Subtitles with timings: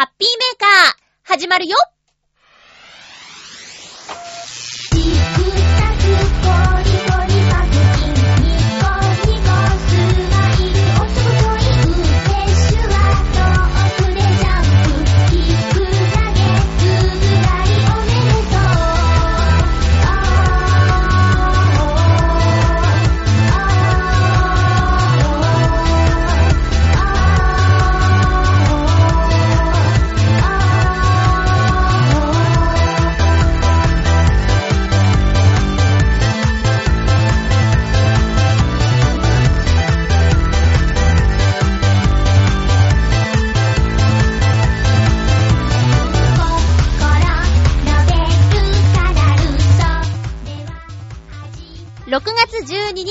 [0.00, 0.94] ハッピーメーカー、
[1.24, 1.76] 始まるよ。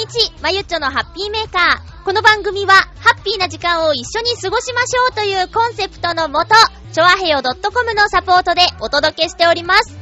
[0.09, 2.03] 日、まゆっちょのハッピーメーカー。
[2.03, 6.55] この番組は、ハッピーな時間を一緒に過ごしましょうというコンセプトのもと、
[6.91, 9.97] ちょあへよ .com のサポートでお届けしております。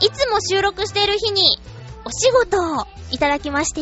[0.00, 1.58] いつも収録している日に、
[2.04, 3.80] お仕事をいただきまして、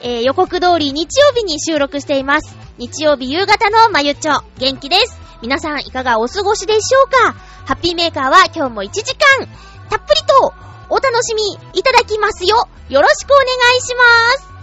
[0.00, 2.56] えー、予告通り日曜日に収録しています。
[2.78, 5.18] 日曜日夕方のまゆっちょ、元気です。
[5.42, 7.32] 皆さんいかがお過ごしでしょうか？
[7.66, 9.46] ハッピーメーカーは今日も1時間、
[9.90, 10.54] たっぷりと
[10.90, 12.68] お楽しみいただきますよ。
[12.88, 13.46] よろしくお願
[13.78, 14.02] いしま
[14.42, 14.59] す。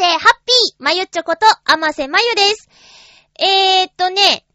[0.00, 2.70] して、ハッピーまゆちょこと、あませまゆです。
[3.38, 4.46] えーっとね、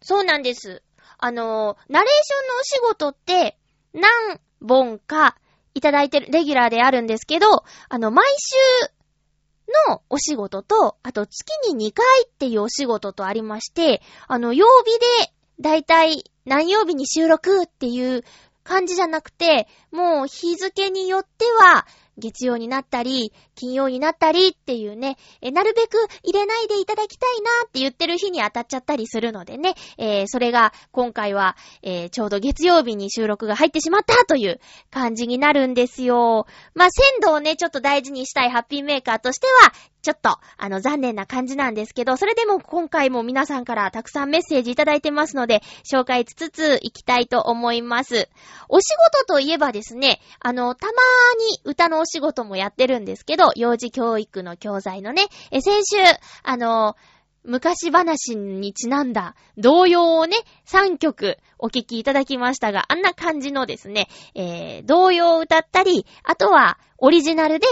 [0.00, 0.82] そうなんです。
[1.18, 3.58] あの、ナレーションのお仕事って、
[3.92, 5.36] 何本か
[5.74, 18.24] いただいてる、レギュラーであるんですけど、あの、毎週のお仕事と、あと月に2回っていうお仕事とありまして、あの、曜日で、だいたい何曜日に収録っていう
[18.64, 21.86] 感じじゃなくて、もう日付によっては、
[22.18, 34.60] 月曜になったり、金曜になったりっていうね、えなるべく入れないでいただきたいなって言ってる日に当たっちゃったりするのでね、えー、それが今回は、えー、ちょうど月曜日に収録が入ってしまったという
[34.90, 36.46] 感じになるんですよ。
[36.74, 39.72] まあ、鮮度をね、ちょっと大事にしたいハッピーメーカーとしては、
[40.04, 48.28] ちょっと、あの、残念な感じなんですけど、それでも今回も皆さんからたくさんメッセージいただいてますので、紹介つつ行きたいと思います。
[48.68, 50.94] お仕事といえばですね、あの、たまー
[51.38, 55.96] に歌のお仕事もやってるんですけど、幼児教育の教材のね、え、先週、
[56.42, 56.96] あの、
[57.44, 67.66] 昔話にちなんだ童謡をね、3曲お聴きいただきましたが、あんな感じのですね、えー、童謡を歌ったり、あとはオリジナルで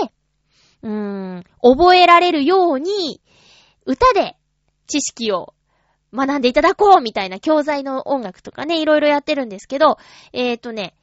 [0.83, 0.91] うー
[1.41, 3.21] ん、覚えられるように、
[3.85, 4.37] 歌で
[4.87, 5.53] 知識を
[6.15, 9.99] 学んでいただこうみたいな教材の音楽とかね、いろいろやってるんですけど、
[10.33, 10.95] え、ー、とね、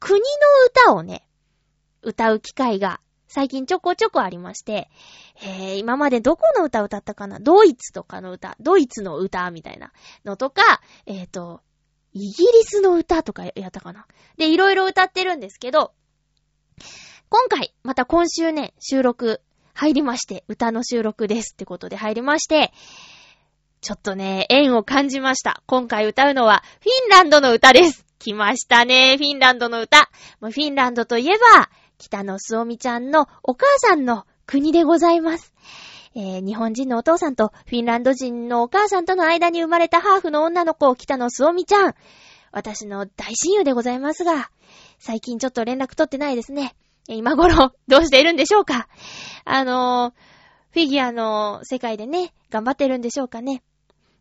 [0.00, 0.26] 国の
[0.68, 1.26] 歌をね、
[2.04, 4.88] 歌う機会が最近ちょこちょこありまして、
[5.42, 7.40] えー、今までどこの歌歌ったかな？
[7.40, 9.92] ドイツとかの歌、ドイツの歌みたいな
[10.24, 11.60] のとか、えっ、ー、と、
[12.12, 14.06] イギリスの歌とかやったかな？
[14.36, 15.92] で、いろいろ歌ってるんですけど、
[17.28, 19.40] 今回、また今週ね、収録
[19.72, 22.72] 入りまして、歌の収録ですってことで入りまして、
[23.80, 25.62] ちょっとね、縁を感じました。
[25.66, 28.06] 今回歌うのは、フィンランドの歌です。
[28.20, 30.08] 来ましたね、フィンランドの歌。
[30.40, 31.68] フィンランドといえば、
[31.98, 35.54] 北野すおみちゃんのお母さんの国でございます。
[36.16, 41.94] えー、日本人のお父さんとフィンランド人のお母さんとの間に生まれたハーフの女の子、北野すおみちゃん。
[42.52, 44.50] 私の大親友でございますが、
[44.98, 46.76] 最近ちょっと連絡取ってないですね。
[47.08, 48.88] 今頃、 どうしているんでしょうか
[49.44, 50.14] あの
[50.70, 53.62] フィギュアの世界でね、頑張ってるんでしょうかね。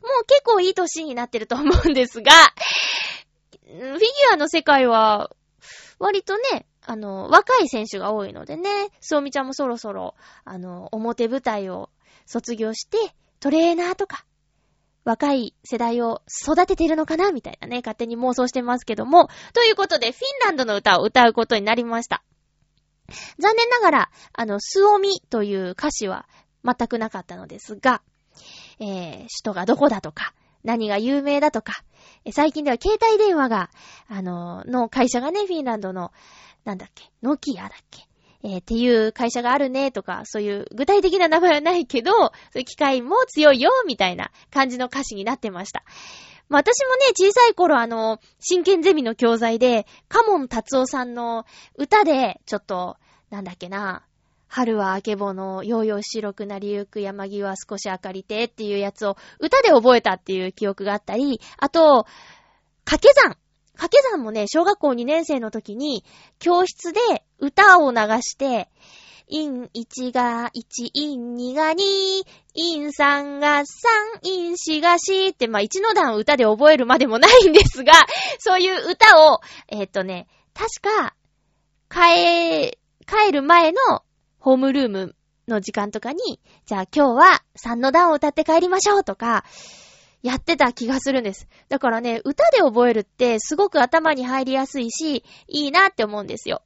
[0.02, 2.32] もう結構いい年になってると思うんですが、
[3.66, 5.30] フィギュアの世界は、
[6.00, 11.90] 割とね、あの、若い選手が多いのでね、そうみちゃんもそろそろ、あの、表舞台を
[12.26, 12.98] 卒業して、
[13.40, 14.26] トレーナーとか、
[15.06, 19.28] 若い世代を育てているのかなみたいなね、勝手に妄想してますけども。
[19.54, 22.24] ということで、フィンランドの歌を歌うことになりました。
[23.38, 26.28] 残念ながら、あの、スオミという歌詞は
[26.64, 28.02] 全くなかったのですが、
[28.80, 30.34] えー、首都がどこだとか、
[30.64, 31.84] 何が有名だとか、
[32.32, 33.70] 最近では携帯電話が、
[34.08, 36.12] あの、の会社がね、フィンランドの、
[36.66, 38.08] なんだっけ、ノキアだっけ、
[38.44, 45.84] えー、っていう会社があるねとか、そういう具体的な名前はないけど、そういう機械も強いよ、みたいな感じの歌詞になってました。
[46.50, 51.46] まあ、私もね、小さい頃あの、真剣ゼミの教材で、カモン達夫さんの
[51.78, 52.98] 歌で、ちょっと、
[53.30, 54.06] なんだっけな、
[54.48, 62.06] 春はあけぼの、ようよう白くなりゆく山際少し明かりてっていうやつを歌で覚えたっていう記憶があったり、あと、
[62.86, 63.38] 掛け算。
[63.76, 66.04] 掛け算もね、小学校2年生の時に、
[66.40, 67.00] 教室で
[67.40, 68.70] 歌を流して、
[69.28, 71.76] イン1が1、イン2が2、
[72.54, 73.66] イン3が3、
[74.24, 77.94] イン4が4って、まあ、1の段歌で覚えるまでもないんですが、
[78.40, 79.40] そういう歌を、
[79.70, 81.16] えっ、とね、確か、
[81.90, 82.78] 帰、
[83.08, 84.04] 帰る前の
[84.40, 85.16] ホームルーム
[85.48, 89.46] の時間とかに、じゃあ今日は3の段を歌って帰りましょうとか、
[90.24, 91.48] やってた気がするんです。
[91.70, 96.62] だからね、歌で覚えるってすごく頭に入りやすいし、いいなって思うんですよ。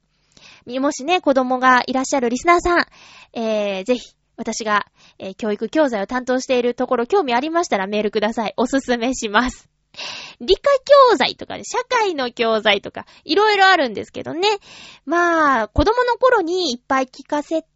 [0.66, 2.86] もしね、子供がいらっしゃるリスナーさん、
[3.32, 4.86] えー、ぜひ、私が、
[5.18, 8.54] えー、教育教材を担当しているところ興味ありましたらメールください。
[8.56, 9.68] おすすめします。
[10.40, 10.70] 理科
[11.10, 14.48] 教材とかね、社会の教材とか、いろいろあるんですけどね。
[15.04, 17.68] まあ、子供の頃にいっぱい聞かせて、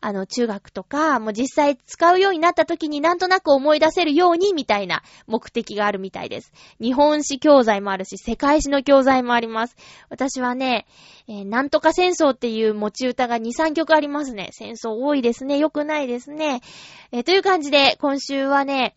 [0.00, 6.52] あの、中学とか、もう実際使うようになった時になんとなく思い出せるように、みたいな目的があるみたいです。
[6.80, 9.76] 日本史教材もあるし、世界史の教材もあります。
[10.08, 10.86] 私はね、
[11.28, 14.50] えー、なんとか戦争っていう持ち歌が2、3曲ありますね。
[14.52, 15.58] 戦争多いですね。
[15.58, 16.60] 良くないですね。
[17.12, 18.96] えー、という感じで、今週はね、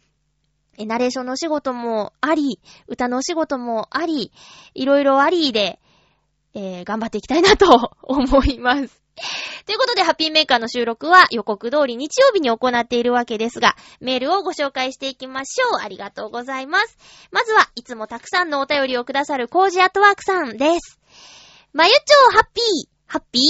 [0.77, 4.31] えナレーションのお仕事もあり、歌のお仕事もあり、
[4.73, 5.79] いろいろありで、
[6.53, 9.01] えー、頑張っていきたいなと 思います。
[9.65, 15.79] ということで、ハッピーメーカーの収録は予告通り日曜日に行っているわけですが、メールをご紹介していきましょう。
[15.81, 16.97] ありがとうございます。
[17.31, 20.99] まずは、いつもたくさんのお便りをくださるコージアットワークさんです。
[21.73, 23.41] まゆちょうハッピーハッピー？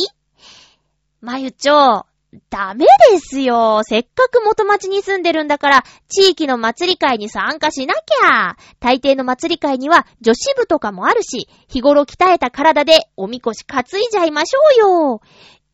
[1.22, 2.06] まゆちょう、
[2.49, 3.81] ダメですよ。
[3.83, 8.55] せっかく元町に住んでるんだから、地域の祭り会に参加しなきゃ。
[8.79, 15.21] 大抵の祭り会には女子部とかもあるし、日頃鍛えた体でおみこし担いじゃいましょうよ。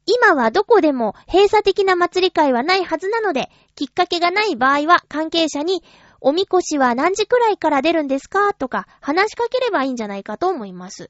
[0.06, 5.84] 今はどこでも閉鎖的な祭り会はないはずなので、きっかけがない場合は関係者に、
[6.20, 8.54] おみこしは何時くらいから出るんですか？
[8.54, 11.10] とか話しかければいいんじゃないかと思います。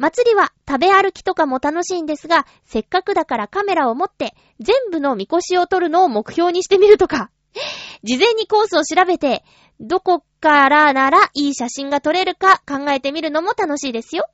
[0.00, 7.30] 祭りは食べ歩きとかも楽しいんですが、せっかくだからカメラを持って全部のみこしを撮るのを目標にしてみるとか、
[8.02, 9.44] 事前にコースを調べて、
[9.78, 14.24] どこからならいい写真が撮れるか考えてみるのも楽しいですよ。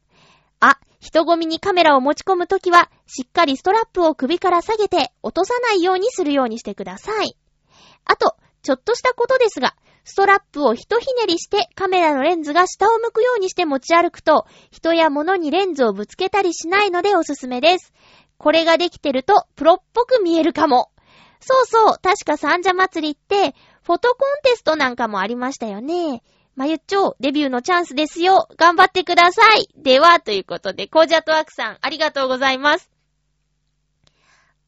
[0.61, 7.37] あ、人混みにカメラを持ち込むときは、しっかりストラップを首から下げて落とさないようにするようにしてください。
[8.05, 9.75] あと、ちょっとしたことですが、
[10.07, 17.93] ストラップをひとひねりしてカメラのレンズが下を向くようにして持ち歩くと、人や物にレンズをぶつけたりしないのでおすすめです。
[18.39, 20.93] これができてるとプロっぽく見えるかも。
[21.41, 26.23] そうそう、確か三社祭りって、フォトコンテストなんかもありましたよね。
[26.55, 28.49] まゆっちょ、デビューのチャンスですよ。
[28.57, 29.69] 頑張ってください。
[29.77, 32.91] では、ということで、コージャトワークさん、ありがとうございます。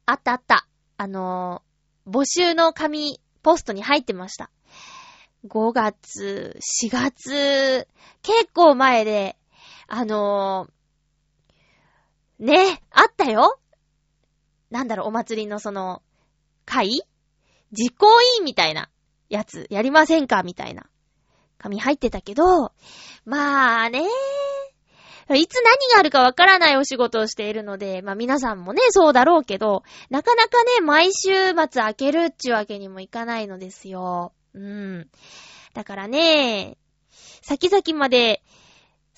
[0.05, 0.67] あったあった。
[0.96, 4.50] あのー、募集の紙、ポストに入ってました。
[5.46, 7.88] 5月、4月、
[8.23, 9.37] 結構前で、
[9.87, 13.58] あのー、ね、あったよ
[14.70, 16.03] なんだろう、お祭りのその、
[16.65, 17.03] 会？
[17.72, 18.91] 実行委員みたいな
[19.29, 20.86] やつ、やりませんかみたいな。
[21.58, 22.72] 紙入ってたけど、
[23.24, 24.03] まあね
[25.31, 34.32] いつ何があるかわからないお仕事をしているので、まあ皆さんもね、そうだろうけど、なかなかね、毎週末開けるっちゅうわけにもいかないのですよ。
[34.58, 35.10] うん。
[35.72, 36.77] だからね、
[37.43, 38.43] 先々まで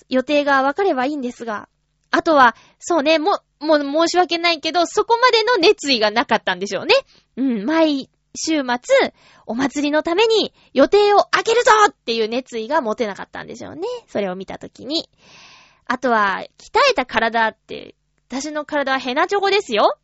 [0.09, 1.68] 予定が分かればいいんですが、
[2.11, 6.94] あとは、そうね、も、もう申し訳ないけど、そこまでの熱意がなかったんでしょうね。
[7.37, 9.14] うん、毎週末、
[9.47, 13.82] お祭りのために予定を開けるぞっていう熱意が持てなかったんでしょうね。
[14.09, 15.09] それを見たときに。
[15.87, 17.94] あとは、鍛えた体って、
[18.28, 19.97] 私の体はヘナチョコですよ。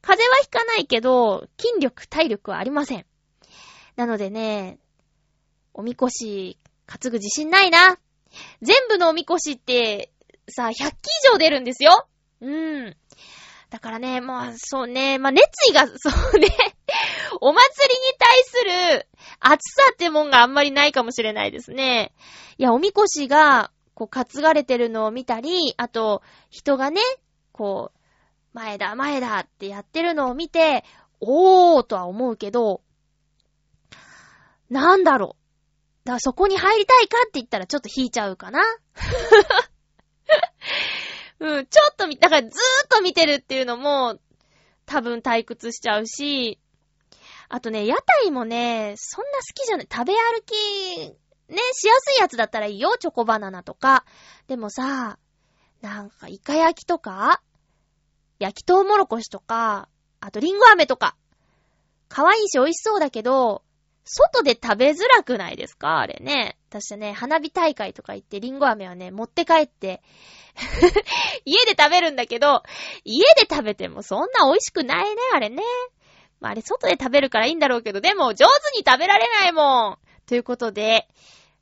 [0.00, 3.06] 風邪はひかないけど、筋力、体力はありません。
[3.96, 4.78] なのでね、
[5.74, 7.98] おみこし、担ぐ自信ないな。
[8.62, 10.10] 全部のおみこしって、
[10.48, 10.90] さ、100機以
[11.32, 12.06] 上出るんですよ。
[12.40, 12.96] うん。
[13.70, 16.48] だからね、まあ、そうね、まあ、熱意が、 そうね、
[17.40, 18.64] お祭りに対す
[18.98, 19.08] る
[19.40, 22.12] 熱さってもんがあんまりないかもしれないですね。
[22.58, 27.00] いや、おみこしが、こう、担がれてるのを見たり、あと、人がね、
[27.52, 27.98] こう、
[28.52, 30.84] 前だ、前だってやってるのを見て、
[31.20, 32.82] おーとは思うけど、
[34.72, 35.42] なんだろう
[36.04, 38.60] だからそこに入りたいかって言ったらちょっと引いちゃうかな。
[41.40, 42.52] うん、ちょっと見、だからずーっ
[42.88, 44.18] と見てるっていうのも、
[44.86, 46.58] 多分退屈しちゃうし、
[47.48, 49.88] あとね、屋台もね、そんな好きじゃない。
[49.92, 50.52] 食べ歩き、
[51.48, 54.06] ね、しやすいやつだったらいいよ、チョコバナナとか。
[54.46, 55.18] でもさ、
[55.82, 57.42] なんか、イカ焼きとか、
[58.38, 59.88] 焼きとうもろこしとか、
[60.20, 61.16] あとリンゴ飴とか。
[62.08, 63.62] 可愛いし美味しそうだけど、
[64.04, 66.00] 外で食べづらくないですか？
[66.00, 66.56] あれね。
[66.68, 70.02] 私ね、花火大会とか行ってリンゴ飴はね、持って帰って
[71.44, 72.62] 家で食べるんだけど、
[73.04, 75.62] 家で食べてもそんな美味しくないね、あれね。
[76.40, 79.98] まあ、あれ外で食べるからいいんだろうけど、でも上手に食べられないもん。
[80.26, 81.06] ということで、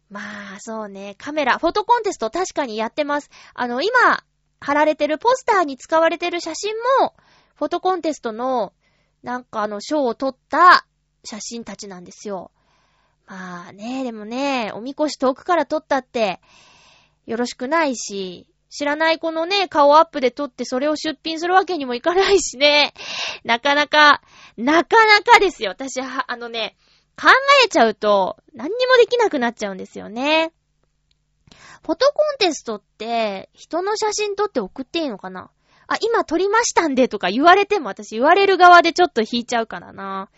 [0.09, 0.21] ま
[0.57, 3.31] あ、そうね、カメラ、フォトコンテスト確かにやってます。
[3.55, 4.25] あの、今、
[4.61, 7.15] 貼られてるポスターに使われてる写真も、
[7.55, 8.73] フォトコンテストの、
[9.23, 10.87] なんかあの、賞を取った
[11.25, 12.51] 写真たちなんですよ。
[13.27, 16.41] まあね、でもね、おみこし遠くから撮ったって、
[17.27, 22.95] よろしくないし、知らない子のね、顔アップで撮ってそれを出品するわけにもいかないしね。
[23.45, 24.23] なかなか、
[24.57, 25.71] なかなかですよ。
[25.71, 26.77] 私は、あのね、
[27.21, 27.29] 考
[27.65, 30.53] えちゃうと何にもできなくなっちゃうんですよね。
[31.83, 35.51] フォトコンテストって、人の写真撮って送っていいのかな？
[35.87, 40.31] あ、今撮りましたんでとか言われても私言われる側でちょっと引いちゃうからな。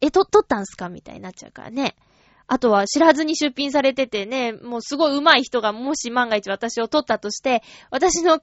[0.00, 0.88] え、撮、撮ったんすか？
[0.88, 1.96] みたいになっちゃうからね。
[2.46, 8.38] あとは知らずに出品されててね、もうすごい上手い人がもし万が一私を撮ったとして、私の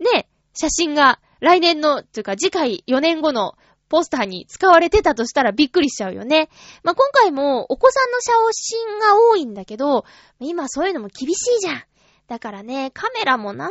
[0.00, 3.54] ね、写真が来年の、というか次回4年後の
[3.88, 6.50] ポスターに使われてたとしたらびっくりしちゃうよね。
[6.82, 10.04] まあ、今回もお子さんの写真が多いんだけど、
[10.40, 11.82] 今そういうのも厳しいじゃん。
[12.26, 13.70] だからね、カメラもな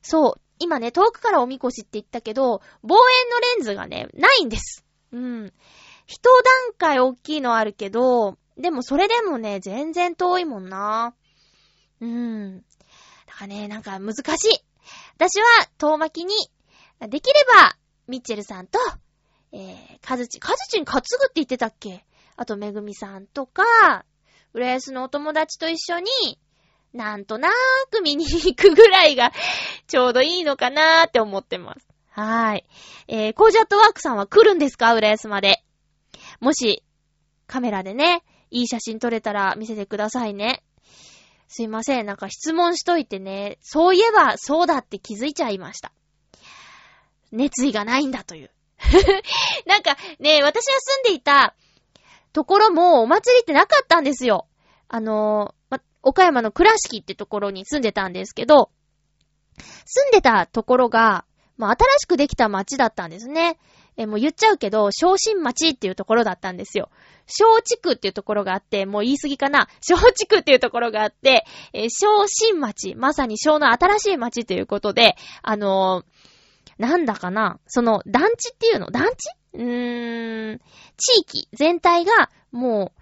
[0.00, 4.84] そう、今ね、遠くからおみこしって言ったけど、望遠のレンズがね、ないんです。
[5.10, 5.52] うん。
[6.06, 11.14] 一段階大きいのあるけど、でもそれでもね、全然遠いもんな。
[12.00, 12.58] うーん。
[13.26, 14.64] だからね、なんか難しい。
[15.16, 15.46] 私は
[15.78, 16.34] 遠巻きに、
[17.08, 18.78] できれば、ミッチェルさんと、
[19.52, 22.04] えー、カズチ、カズチに担ぐって言ってたっけ？
[22.36, 23.64] あと、めぐみさんとか、
[24.54, 26.38] 浦安のお友達と一緒に、
[26.94, 27.52] なんとなー
[27.90, 29.32] く見に行くぐらいが、
[29.86, 31.86] ちょうどいいのかなーって思ってます。
[32.10, 32.64] はーい。
[33.08, 34.94] えー、コージャットワークさんは来るんですか？
[34.94, 35.62] 浦安まで。
[36.40, 36.82] もし、
[37.46, 40.62] カメラでね、いい写真撮れたら見せてくださいね。
[41.48, 42.06] すいません。
[42.06, 45.92] なんか質問しといてね、そういえばそうだって気づいちゃいました。
[47.32, 48.50] 熱意がないんだという。
[49.66, 51.54] なんかね、私が住んでいた
[52.32, 54.46] ところもお祭りってなかったんですよ。
[54.88, 58.70] あのま、岡山の倉敷ってところに住んでたんですけど、
[59.84, 61.24] 住んでたところが、
[61.56, 63.58] まあ、新しくできた町だったんですね。
[63.96, 66.90] え、もう言っちゃうけど、小新町っていうところだったんですよ。
[67.26, 69.68] 小地区っていうところがあって、もう言い過ぎかな。
[69.80, 78.90] 小地区っていうところがあって、えー、小新町、まさに小の新しい町ということで、あのー、なんだかな、その団地っていうの？
[78.90, 79.30] 団地？
[79.54, 80.60] うーん、
[80.98, 83.00] 地域全体がもう、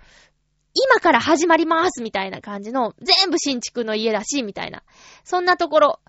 [0.75, 4.83] 今から始まりますみたいな感じの、全部新築の家らしいみたいな。
[5.25, 6.01] そんなところ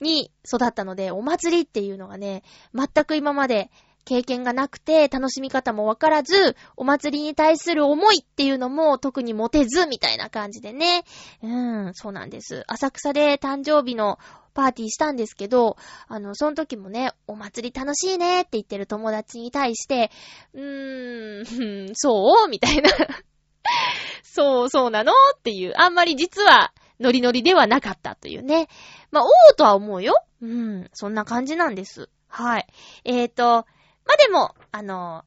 [0.00, 2.42] に育ったので、お祭りっていうのがね、
[2.74, 3.70] 全く今まで
[4.04, 11.04] 経験がなくて、楽しみ方もわからず、お祭りに対する思いっていうのも特に持てず、みたいな感じでね。
[11.42, 12.64] うん、そうなんです。
[12.66, 14.18] 浅草で誕生日の
[14.54, 15.76] パーティーしたんですけど、
[16.08, 20.10] あの、その時もね、お祭り楽しいねって言ってる友達に対して、
[20.54, 22.90] うーん、 そうみたいな
[24.22, 28.68] そう、そうなのっていう、あんまり実はノリノリではなかったというね。
[29.10, 30.14] まあ、王とは思うよ。
[30.42, 32.08] うん、そんな感じなんです。
[32.28, 32.66] はい。
[33.04, 33.66] えーと、
[34.04, 35.24] まあ、でも、あの、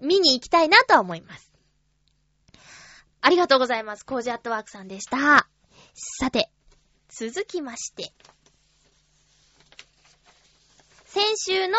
[0.00, 1.50] 見に行きたいなとは思います。
[3.20, 4.04] ありがとうございます。
[4.04, 5.48] コージアットワークさんでした。
[5.94, 6.50] さて、
[7.08, 8.12] 続きまして。
[11.06, 11.76] 先週の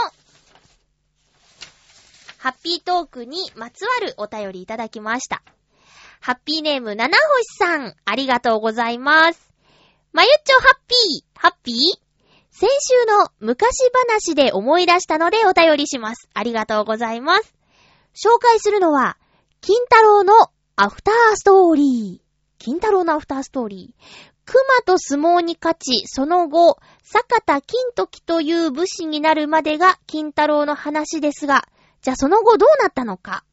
[2.38, 5.42] ハッピートークにまつわるお便りいただきました。
[6.20, 9.50] ハッピーネーム七星さん、ありがとうございます。
[10.12, 12.01] まゆっちょハッピー、ハッピー？
[12.62, 16.30] 先週の昔話で思い出したのでお便りします。
[16.36, 17.56] ありがとうございます。
[18.14, 19.18] 紹介するのは、
[19.62, 20.34] 金太郎の
[20.76, 22.64] アフターストーリー。
[22.64, 24.04] 金太郎のアフターストーリー。
[24.46, 31.68] 熊と相撲に勝ち、その後、坂田金時という武士になるまでが金太郎の話ですが、
[32.04, 33.44] じゃあその後どうなったのか。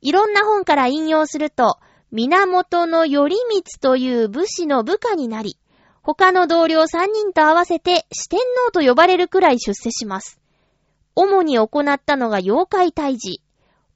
[0.00, 1.78] いろんな本から引用すると、
[2.10, 5.56] 源の頼光という武士の部下になり、
[6.04, 10.38] 他の同僚3人と合わせて四天王と呼ばれるくらい出世します。
[11.16, 13.40] 主に行ったのが妖怪退治。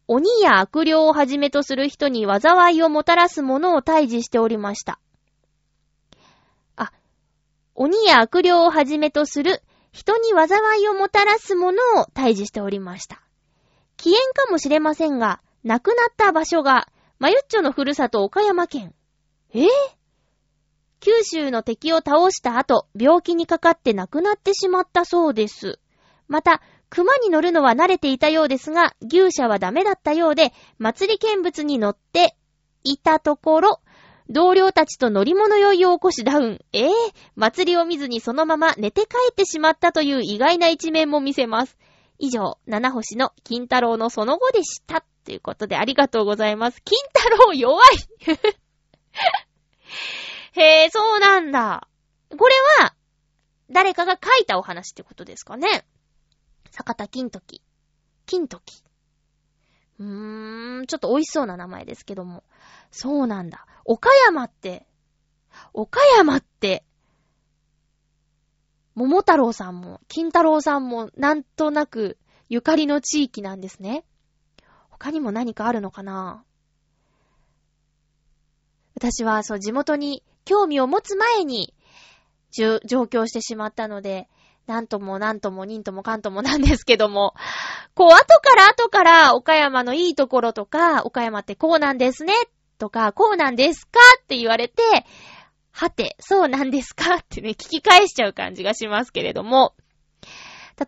[0.07, 4.99] 鬼や悪霊をはじめとする人に災いをもたらすものを退治しておりました。
[6.77, 6.93] あ、
[7.75, 9.63] 鬼や悪霊をはじめとする
[9.93, 13.21] 人に災いをもたらすものを退治しておりました。
[13.99, 16.89] 危険かもしれませんが、亡くなった場所が、
[17.19, 18.95] まゆっちょのふるさと岡山県。
[19.53, 19.67] えぇ、
[21.01, 25.79] 九州の敵を倒した後、病気にかかって亡くなってしまったそうです。
[26.27, 32.35] また、熊に乗るのは慣れていたようですが、牛舎はダメだったようで、祭り見物に乗って
[32.83, 33.81] いたところ、
[34.31, 36.65] 同僚たちと乗り物酔いを起こしダウン。
[36.73, 36.91] ええー、
[37.35, 41.79] 祭りを見ずにそのまま寝て帰ってしまったという意外な一面も見せます。
[42.19, 45.05] 以上、七星の金太郎のその後でした。
[45.25, 46.83] ということでありがとうございます。
[46.83, 47.87] 金太郎弱い
[50.59, 51.89] へえ、そうなんだ。
[52.37, 52.95] これは、
[53.71, 55.87] 誰かが書いたお話ってことですかね。
[56.71, 57.63] 坂田金時。
[58.27, 58.83] 金時。
[60.01, 62.43] うーん、ちょっと美味しそうな名前ですけども。
[62.91, 63.67] そうなんだ。
[63.85, 64.87] 岡山って、
[65.73, 66.85] 岡山って、
[68.95, 74.05] 桃太郎さんも、金太郎さんも、なんとなく、ゆかりの地域なんですね。
[74.91, 76.45] 他にも何かあるのかな
[78.97, 81.75] 私は、そう、地元に興味を持つ前に、
[82.51, 84.29] 上京してしまったので、
[84.67, 87.35] なんともなんともにんともかんとも なんですけども、
[87.95, 92.33] こう、後から後から岡山のいいところとか、岡山ってこうなんですね、
[92.79, 94.83] とか、こうなんですかって言われて、
[95.71, 99.75] はて、そうなんですかってね、聞き返しちゃう感じがしますけれども、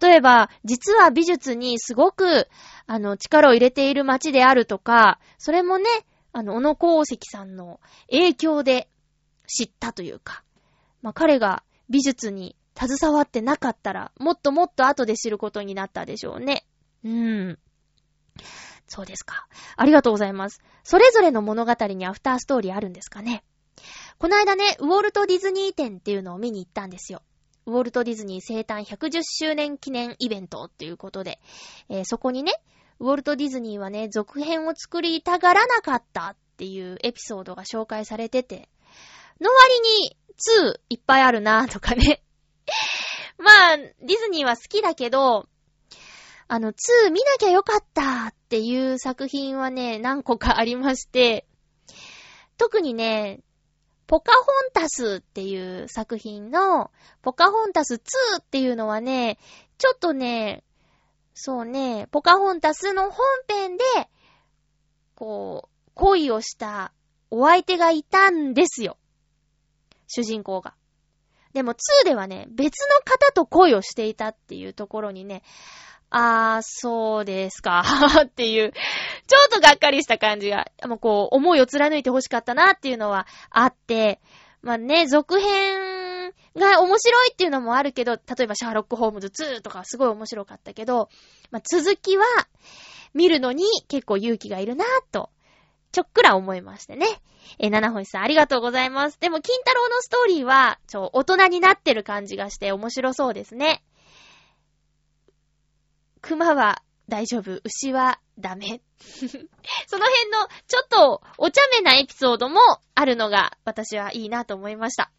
[0.01, 2.49] 例えば、実は美術にすごく、
[2.87, 5.85] あの、力を入れている街であるとか、それもね、
[6.33, 8.89] あの、小野功石さんの影響で
[9.51, 10.45] 知ったというか、
[11.03, 16.65] まあ、彼が美術に携わってなかったら、もっともっと後で知ることになったでしょうね。
[17.05, 17.59] うーん。
[18.87, 19.47] そうですか。
[19.77, 20.61] ありがとうございます。
[20.83, 23.45] それぞれの物語にアフターストーリーあるんですかね。
[24.19, 27.23] この間ね、ウォルト・ディズニー展っていうのを見に行ったんですよ。
[27.67, 31.41] ウォルト・ディズニー生誕110周年記念イベントっていうことで、
[31.89, 32.53] えー、そこにね、
[32.99, 38.69] ウォルト・ディズニーはね、続編を作りたがらなかったっていうエピソードが紹介されてて、
[39.41, 40.17] の割に
[40.65, 42.23] 2いっぱいあるなとかね。
[43.39, 45.49] まあ、ディズニーは好きだけど、
[46.49, 51.47] あの、2見なきゃよかったっていう作品はね、何個かありまして、
[52.59, 53.41] 特にね、
[54.07, 56.91] ポカホンタスっていう作品の、
[57.23, 59.39] ポカホンタス2っていうのはね、
[59.79, 60.65] ちょっとね、
[61.35, 63.85] そうね、ポカホンタスの本編で、
[65.15, 66.93] こう、恋をした
[67.31, 68.99] お相手がいたんですよ。
[70.11, 70.75] 主人公が。
[71.53, 75.43] でも2ではね、別の方と恋をしていたっていうところにね、
[76.11, 77.85] あー、そうですか
[78.27, 84.21] っていう、ちょっとがっかりした感じが、もうこう、思いを貫いて欲しかったなっていうのはあって、
[84.63, 91.09] まあね、続編が面白いっていうのもあるけど、例えばシャーロック・ホームズ2とかすごい面白かったけど、
[91.51, 92.25] まあ続きは
[93.15, 95.31] 見るのに結構勇気がいるなと
[95.93, 97.07] ちょっくら思いましてね。
[97.59, 99.19] えー、七星さんありがとうございます。
[99.19, 103.83] でも、金太郎のストーリーは、ちょ、大人になってる感じがして面白そうですね。
[106.21, 108.81] 熊は大丈夫、牛はダメ。
[109.01, 112.61] その辺の、ちょっと、お茶目なエピソードも
[112.95, 115.11] あるのが、私はいいなと思いました。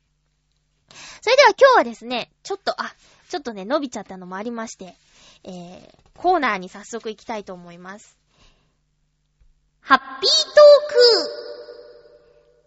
[1.21, 2.93] それでは今日はですね、ちょっと、あ、
[3.29, 4.95] ちょっとね、伸びちゃったのもありまして、
[5.43, 8.20] えー、コーナーに早速行きたいと思います。
[9.81, 11.41] ハッピートーク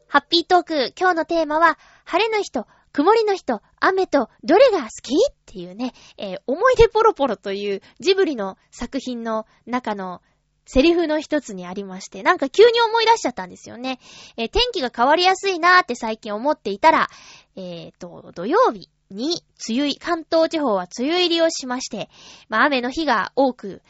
[0.09, 10.23] ハッピートーク、今日のテーマは、晴れの日と曇りの日と雨とどれが好きっていうね、えー、思い出ポロポロというジブリの作品の中の
[10.67, 14.01] セリフの一つにありまして、なんか急に思い出しちゃったんですよね。
[14.37, 17.09] えー、天気が変わりやすいなーって最近思っていたら、
[17.57, 22.11] えーと、土曜日に梅雨、関東地方は梅雨入りをしまして、
[22.49, 23.83] まあ雨の日が多く、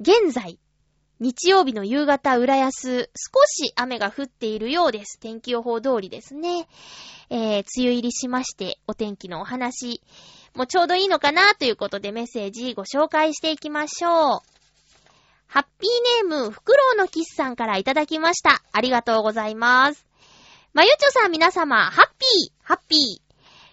[0.00, 0.58] 現在、
[1.20, 5.20] 日曜日の夕方、浦安、少し雨が降っているようです。
[5.20, 6.66] 天気予報通りですね。
[7.28, 10.00] えー、梅雨入りしまして、お天気のお話、
[10.54, 14.40] もうちょうどいいのかなということでメッセージご紹介していきましょう。
[15.46, 18.62] ハッピーネーム、フクロウのキスさんからいただきました。
[18.72, 20.06] ありがとうございます。
[20.72, 23.00] まゆちょさん皆様、ハッピー、ハッピー。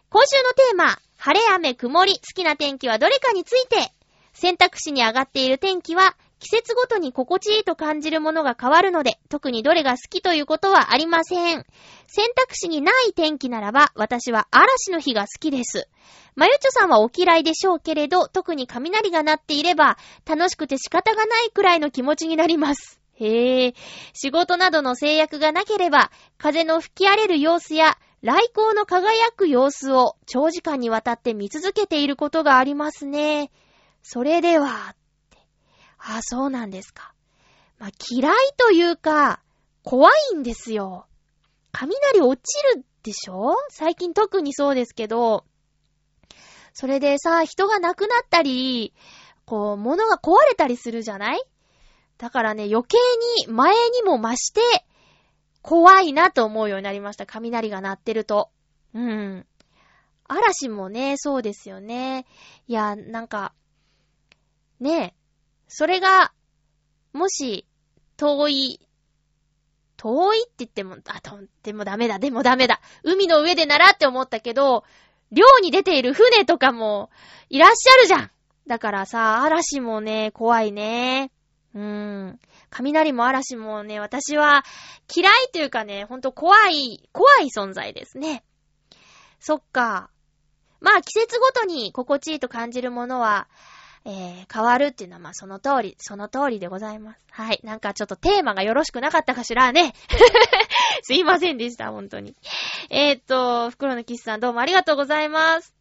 [0.10, 3.93] 今週のテーマ、晴れ雨曇り、好きな天気はどれかについて、
[4.33, 11.65] 選択肢に上がっている天気は、季節ごとに心地いいと感じるものが変わるので、特にどれが好きということはありません。
[12.08, 15.88] 選択肢にない天気ならば、私は嵐の日が好きです。
[16.36, 23.00] まゆちょさんはお嫌いでしょうけれど、特に雷が鳴っていれば、楽しくて仕方がないくらいの気持ちになります。
[23.15, 23.73] へえ、
[24.13, 33.52] 仕事などの制約がなければ、風の吹き荒れる様子や、来光の輝く様子を長時間にわたって見続けていることがありますね。
[34.04, 34.95] それでは、
[36.03, 36.13] って。
[36.13, 37.13] あ、そうなんですか。
[37.79, 39.41] まあ、嫌いというか、
[39.83, 41.05] 怖いんですよ。
[41.71, 43.55] 雷落ちるでしょ？
[43.69, 45.45] 最近特にそうですけど、
[46.73, 48.93] それでさ、人が亡くなったり、
[49.45, 51.43] こう、物が壊れたりするじゃない？
[52.17, 52.97] だからね、余計
[53.45, 54.62] に前にも増して、
[55.62, 57.25] 怖いなと思うようになりました。
[57.25, 58.49] 雷が鳴ってると。
[58.93, 59.45] うん。
[60.27, 62.25] 嵐もね、そうですよね。
[62.67, 63.53] いや、なんか、
[64.79, 65.13] ねえ、
[65.67, 66.32] それが、
[67.13, 67.65] もし、
[68.15, 68.80] 遠い、
[69.97, 72.82] 遠いって言っても、あ、と、でもダメだ、でもダメだ。
[73.03, 74.84] 海の上でならって思ったけど、
[75.32, 77.10] 漁に出ている船とかも、
[77.49, 78.32] いらっしゃるじゃん。
[78.67, 81.32] だからさ、嵐もね、怖いね。
[81.73, 82.39] うーん。
[82.69, 84.63] 雷も嵐もね、私は
[85.15, 88.43] 嫌いというかね、ほんと怖い、怖い存在ですね。
[89.39, 90.10] そっか。
[90.80, 93.47] まあ季節ごとに心地いいと感じるものは、
[94.10, 97.20] えー、変わるっていうのはまその通り、その通りでございます。
[97.30, 97.60] はい。
[97.63, 99.93] なんかちょっとテーマがよろしくなかったかしらね。
[101.04, 102.34] すいませんでした、ほんとに。
[102.89, 105.76] えー、っと、袋のキスさんどうもありがとうございます。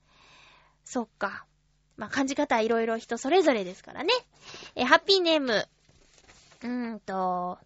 [0.84, 1.44] そっか。
[1.96, 4.12] まあ感じ方はいろいろ人それぞれですからね。
[4.74, 5.68] え、ハッピーネーム、
[6.62, 7.58] うーんと、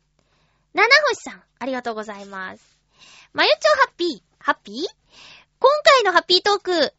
[0.74, 2.78] 七星さん、ありがとうございます。
[3.32, 4.76] まゆちょハッピー、ハッピー？
[5.58, 6.92] 今回のハッピートーク、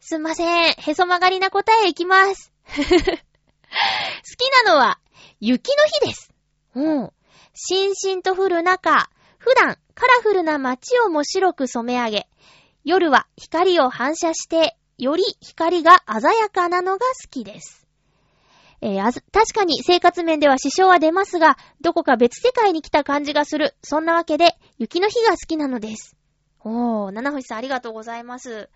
[0.00, 2.52] すんません、へそ曲がりな答えいきます。
[2.68, 5.00] 好きなのは、
[5.40, 6.32] 雪の日です。
[6.74, 7.12] うん。
[7.54, 12.28] しんしんと降る中、普段カラフルな街をも白く染め上げ、
[12.84, 17.86] 夜は光を反射して、より光が鮮やかなのが好きです。
[18.80, 19.02] えー、
[19.32, 23.74] 確かに生活面では支障は出ますが、どこか別世界に来た感じがする。
[23.82, 26.16] そんなわけで、雪の日が好きなのです。
[26.60, 28.68] おー、七星さんありがとうございます。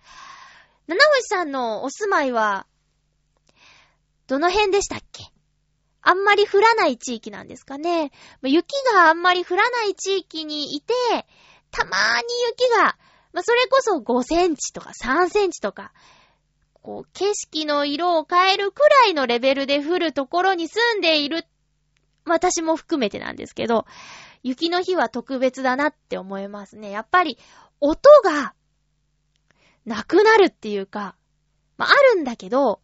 [0.88, 2.66] 七星さんのお住まいは、
[4.32, 5.24] どの辺でしたっけ？
[6.00, 8.12] あんまり降らない地域なんですかね。
[8.42, 10.94] 雪があんまり降らない地域にいて、
[11.70, 12.96] たまーに雪が、
[13.34, 15.92] まあ、それこそ5センチとか3センチとか、
[16.80, 21.46] こう、景色の色を変えるくらいのレベルで降るところに住んでいる、
[22.24, 23.84] 私も含めてなんですけど、
[24.42, 26.90] 雪の日は特別だなって思いますね。
[26.90, 27.38] やっぱり、
[27.80, 28.54] 音が、
[29.84, 31.16] なくなるっていうか、
[31.76, 32.80] まあ、あるんだけど、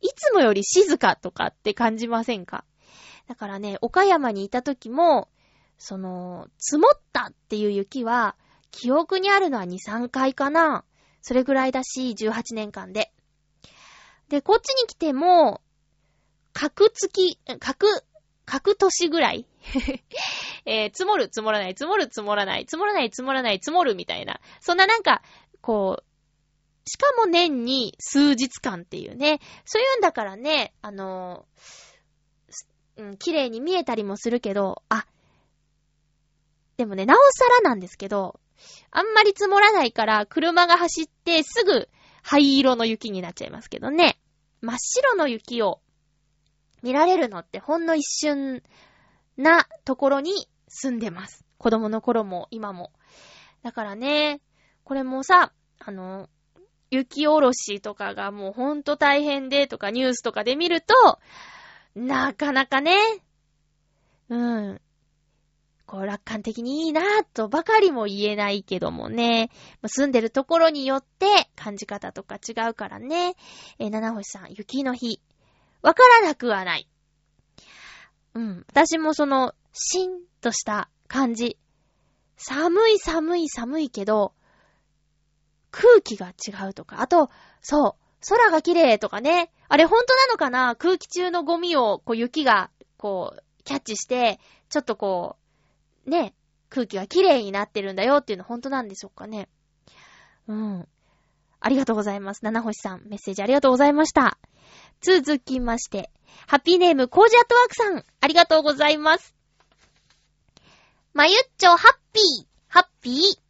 [0.00, 2.64] いつもより静かとかって感じませんか？
[3.28, 5.28] だからね、岡山にいた時も、
[5.76, 8.36] その、積もったっていう雪は、
[8.70, 10.84] 記憶にあるのは2、3回かな。
[11.20, 13.12] それぐらいだし、18年間で。
[14.28, 15.62] で、こっちに来ても、
[16.52, 17.86] 角付き、角、
[18.44, 19.46] 角年ぐらい
[20.64, 24.40] えー、積もる、積もらない、積もる、積もらない、積もらない、積もらない、積もるみたいな。
[24.60, 25.22] そんななんか、
[25.60, 26.04] こう、
[26.88, 29.40] しかも年に数日間っていうね。
[29.64, 31.46] そういうんだからね、あの、
[32.96, 35.06] うん、綺麗に見えたりもするけど、あ、
[36.76, 38.40] でもね、なおさらなんですけど、
[38.90, 41.88] あんまり積もらないから、車が走ってすぐ
[42.22, 44.18] 灰色の雪になっちゃいますけどね。
[44.60, 45.80] 真っ白の雪を
[46.82, 48.62] 見られるのってほんの一瞬
[49.36, 51.44] なところに住んでます。
[51.58, 52.92] 子供の頃も今も。
[53.62, 54.40] だからね、
[54.84, 56.28] これもさ、あの、
[56.90, 61.18] 雪下ろしとかがもうほんと大変でとかニュースとかで見ると、
[61.94, 62.96] なかなかね、
[64.28, 64.80] うん、
[65.86, 69.50] こう楽観的にいいなぁとばかりも言えないけどもね、
[69.86, 73.36] 住んでるところによって感じ方とか違うからね。
[73.78, 75.20] えー、七星さん、雪の日。
[75.80, 76.88] わからなくはない。
[78.34, 78.64] うん。
[78.68, 81.56] 私もその、しんとした感じ。
[82.36, 84.34] 寒い寒い寒いけど、
[85.70, 87.94] 空気が違うとか、あと、そう、
[88.28, 89.50] 空が綺麗とかね。
[89.68, 90.76] あれ本当なのかな？
[90.76, 95.36] 空気中のゴミを、こう雪が、こう、キャッチして、ちょっとこ
[96.06, 96.34] う、ね、
[96.70, 99.48] 空気が綺麗になってるんだよっていうの本当なんでしょうかね。
[100.46, 100.88] うん。
[101.60, 102.44] ありがとうございます。
[102.44, 104.38] 七星さん、メッセージありがとうございました。
[105.00, 106.10] 続きまして、
[106.46, 109.34] ハッピーネーム、コージアットワークさん、ありがとうございます。
[111.12, 113.47] まゆっちょ、ハッピー、ハッピー。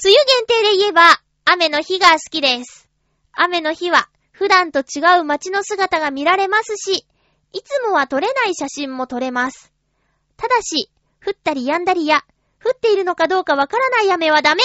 [0.00, 2.88] 梅雨限定で言えば、雨の日が好きです。
[3.32, 7.04] 雨の日は、普段と違う街の姿が見られますし、
[7.52, 9.72] いつもは撮れない写真も撮れます。
[10.36, 10.88] ただし、
[11.20, 12.22] 降ったり止んだりや、
[12.64, 14.62] 降っているのかどうかわからない雨はダメ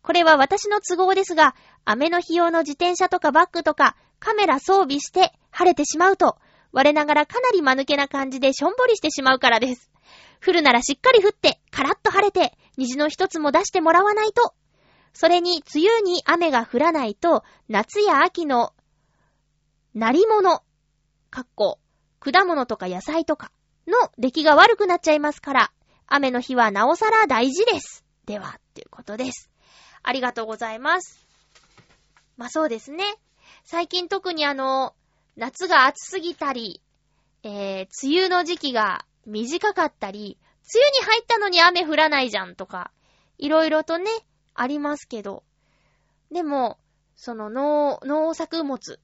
[0.00, 1.54] これは私の都合ですが、
[1.84, 6.38] 雨の日用の自転車とかバッグとか、カメラ装備して晴れてしまうと、
[6.72, 9.90] 我ながらかなり間抜けな感じでしょんぼりしてしまうからです。
[10.42, 14.54] 降るならしっかり降って、カラッと晴れて、虹の一つも出してもらわないと。
[15.12, 18.72] それに、梅雨に雨が降らないと、夏や秋の、
[19.94, 20.62] なり物、
[21.30, 21.78] かっこ、
[22.20, 23.52] 果物とか野菜とか
[23.86, 25.72] の出来が悪くなっちゃいますから、
[26.06, 28.04] 雨の日はなおさら大事です。
[28.26, 29.50] では、っていうことです。
[30.02, 31.26] ありがとうございます。
[32.36, 33.04] まあそうですね。
[33.64, 34.94] 最近特にあの、
[35.36, 36.82] 夏が暑すぎたり、
[37.42, 40.38] えー、梅雨の時期が短かったり、
[40.74, 42.90] 梅雨に入ったのに雨降らないじゃんとか、
[43.38, 44.10] いろいろとね、
[44.54, 45.44] ありますけど。
[46.30, 46.78] でも、
[47.16, 49.00] その農、農作物、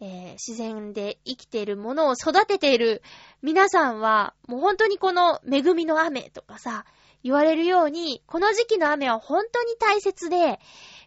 [0.00, 3.02] えー、自然で生きているものを育てている
[3.42, 6.84] 皆さんは、もう本当にこの恵みの雨とかさ、
[7.22, 10.58] 言われるように、この時期の雨は本当に大切で、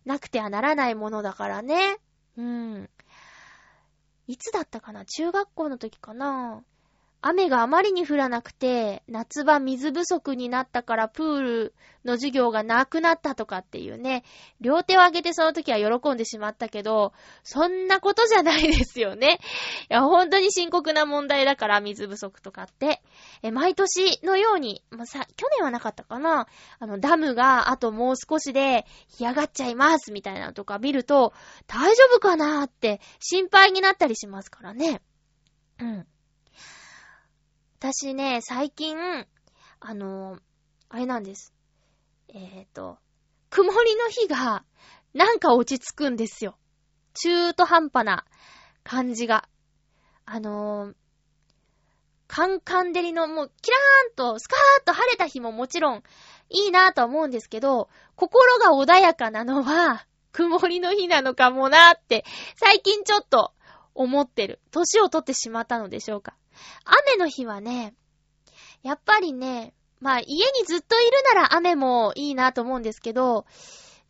[0.06, 1.98] なくてはならないものだからね。
[2.38, 2.90] うん。
[4.28, 5.06] いつだったかな？
[5.06, 6.64] 中学校の時かな？
[7.28, 11.74] 雨があまりに降らなくて、夏場水不足になったからプール
[12.06, 14.24] の授業がなくなったとかっていうね、
[14.62, 19.40] 両手を上げてその時は喜んでしまったけど、そんなことじゃないですよね。
[19.90, 23.02] いや、本当に深刻な問題だから水不足とかって。
[23.42, 26.46] え、毎年のように、まあ、さ、去年はなかったかな
[26.78, 31.34] あの、ダムがあともう少しで干上がっちゃいますみたいなのとか見ると、
[31.66, 35.02] 大丈夫かなって心配になったりしますからね。
[35.80, 36.08] うん。
[37.80, 38.98] 私ね、最近、
[39.80, 40.40] あの、
[40.90, 41.54] あれなんです。
[42.30, 42.98] えっ、ー、と、
[43.50, 44.64] 曇りの日が、
[45.14, 46.58] なんか落ち着くんですよ。
[47.14, 48.26] 中途半端な
[48.84, 49.48] 感じが。
[50.26, 50.94] あの、
[52.28, 56.04] カンカン照りのもうキラーンとスカーッと晴れた日ももちろん
[56.50, 63.54] いいなぁと思うんですけど、心が穏やかなのは曇りの日なのかもなーって最近ちょっと
[63.94, 64.60] 思ってる。
[64.72, 66.36] 年を取ってしまったのでしょうか。
[66.84, 67.94] 雨の日はね、
[68.84, 73.46] やっぱりね、まあ家にずっといるなら雨もいいなと思うんですけど、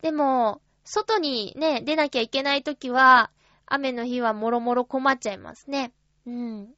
[0.02, 3.30] でも、外にね、出なきゃいけないときは、
[3.66, 5.92] 雨の日はもろもろ困っちゃいますね。
[6.26, 6.74] うん。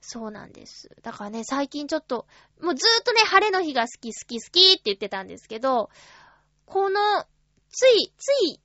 [0.00, 0.90] そうなんです。
[1.02, 2.26] だからね、最近ちょっと、
[2.60, 5.88] もうずーっとね、晴れの日が好き好き好きって言ってたんですけど、
[6.66, 7.24] この、
[7.70, 8.60] つい、つい、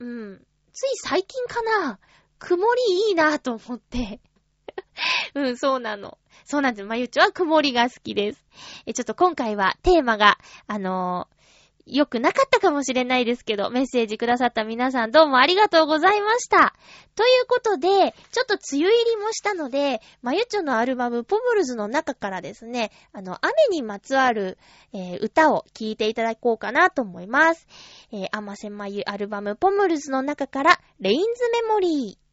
[0.00, 1.98] うん、つい最近かな、
[2.38, 4.20] 曇りいいなと思って
[5.34, 6.18] うん、そうなの。
[6.44, 6.86] そうなんです。
[6.86, 8.44] まゆちょは曇りが好きです。
[8.86, 11.36] え、ちょっと今回はテーマが、あのー、
[11.86, 16.74] 良くなかったかもしれないですけど、メッセージくださった皆さんどうもありがとうございました。
[17.14, 17.88] ということで、
[18.32, 24.58] ちょっと梅雨入りもしたので、まゆちょのアルバムポムルズの中からですね、あの、雨にまつわる、
[24.92, 27.68] えー、歌を聴いていただこうかなと思います。
[28.12, 32.25] えー、あませまゆアルバムポムルズの中から、レインズメモリー。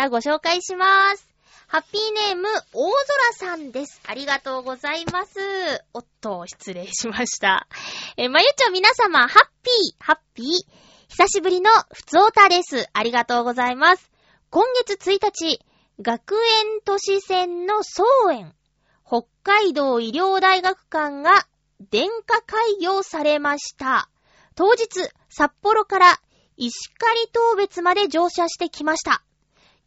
[0.00, 1.28] たご紹介します。
[1.66, 4.00] ハッピーネーム、大空さんです。
[4.06, 5.38] ありがとうございます。
[5.92, 7.68] おっと、失礼しました。
[8.16, 10.46] えまゆちょ皆様、ハッピー、ハッピー。
[11.08, 12.88] 久しぶりのふつおたです。
[12.92, 14.10] ありがとうございます。
[14.48, 15.60] 今月1日、
[16.00, 18.54] 学園都市線の総園、
[19.06, 21.46] 北海道医療大学館が
[21.90, 24.08] 電化開業されました。
[24.54, 24.88] 当日、
[25.28, 26.20] 札幌から
[26.56, 29.22] 石狩東別まで乗車してきました。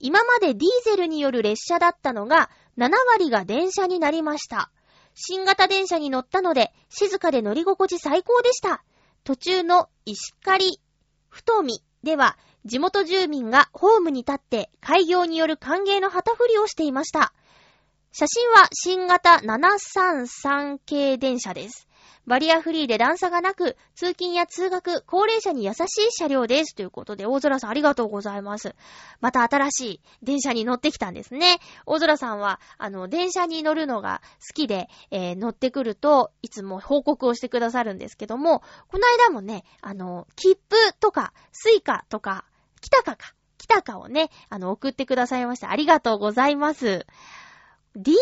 [0.04, 4.70] 今までディーゼルによる列車だったのが、7割が電車になりました。
[5.16, 8.84] 新型電車に乗ったので、静かで乗り心地最高でした。
[9.24, 10.82] 途中の石狩
[11.30, 17.34] 太見では、地元住民がホームに立って開業による歓迎の旗振りをしていました。
[18.12, 21.88] 写真は新型733系電車です。
[22.26, 26.74] バリアフリーで段差がなく、通勤や通学、高齢者に優しい車両です。
[26.76, 28.76] ということで、大空さんありがとうございます。
[29.20, 31.60] また新しい電車に乗ってきたんですね。
[31.86, 42.46] 大空さんは、あの、電車に乗るのが好きで、えー、乗ってくると、いつも報告をしてくださるんですけども、この間もね、あの、切符とか、スイカとか、
[42.80, 46.84] Kitacaか、 Kitacaをね、あの、送ってくださいまして、ありがとうございます。
[46.86, 48.16] ディーゼル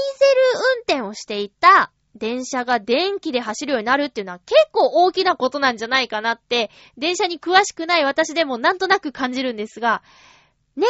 [0.98, 10.04] 運転をしていた電車が電気で走るようになるっていうのは結構大きなことなんじゃないかなって、電車に詳しくない私でもなんとなく感じるんですが、
[10.76, 10.86] ね。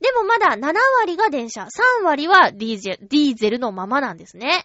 [0.00, 4.64] でもまだ7割が電車、3割はディーゼル、ディーゼルのままなんですね。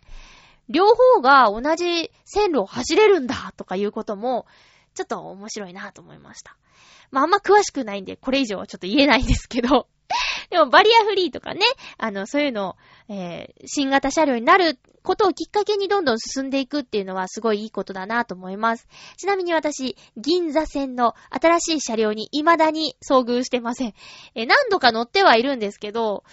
[0.69, 4.46] 両方が同じ線路を走れるんだとかいうことも、
[4.93, 6.56] ちょっと面白いなと思いました。
[7.12, 9.88] まあ、あんま詳しくないんで、これ以上はちょっと言えないんですけど、
[10.50, 11.62] でもバリアフリーとかね、
[11.98, 12.76] あの、そういうの、
[13.10, 18.88] えー、新型車両になることをきっかけにどんどん進んでいくっていうのはすごいいいことだなと思います。
[19.18, 23.94] ちなみに私、銀座線の新しい車両に未だに遭遇してません。
[24.36, 26.24] えー、何度か乗ってはいるんですけど、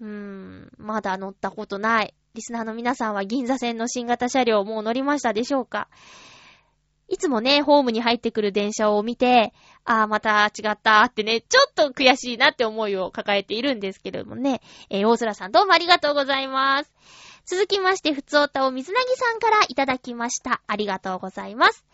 [0.00, 2.14] うーん、まだ乗ったことない。
[2.34, 5.88] リスナーの皆さんは銀座線の新型車両もう乗りましたでしょうか？
[7.08, 9.52] いつもね、ホームに入ってくる電車を見て、
[9.84, 14.60] ああ、また違ったってね、ちょっと悔しいなって思いを抱えているんですけれどもね。
[14.90, 16.92] えー、大空さんどうもありがとうございます。
[17.44, 20.62] 続きまして、ふつおたを水なぎさんからいただきました。
[20.66, 21.84] ありがとうございます。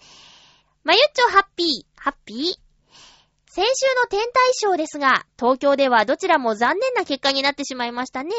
[0.83, 2.72] まゆっちょハッピー、ハッピー？
[3.55, 8.33] 先週の天体ショーですが、東京ではどちらも残念な結果になってしまいましたね。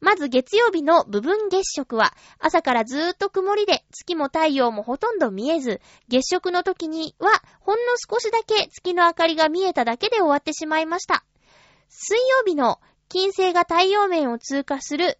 [0.00, 11.24] まず月曜日の部分月食は、朝からずーっと曇りで、月も太陽もほとんど見えず、月食の時には、ほんの少しだけ月の明かりが見えただけで終わってしまいました。
[11.88, 15.18] 水曜日の金星が太陽面を通過する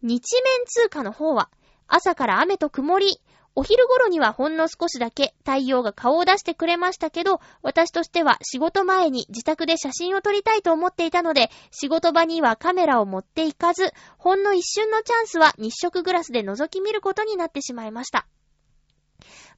[0.00, 1.50] 日面通過の方は、
[1.88, 3.20] 朝から雨と曇り、
[3.54, 18.26] お昼頃にはほんの少しだけ太陽が顔を出してくれましたけど、私としては仕事前に自宅で写真を撮りたいと思っていたので、仕事場にはカメラを持っていかず、ほんの一瞬のチャンスは日食グラスで覗き見ることになってしまいました。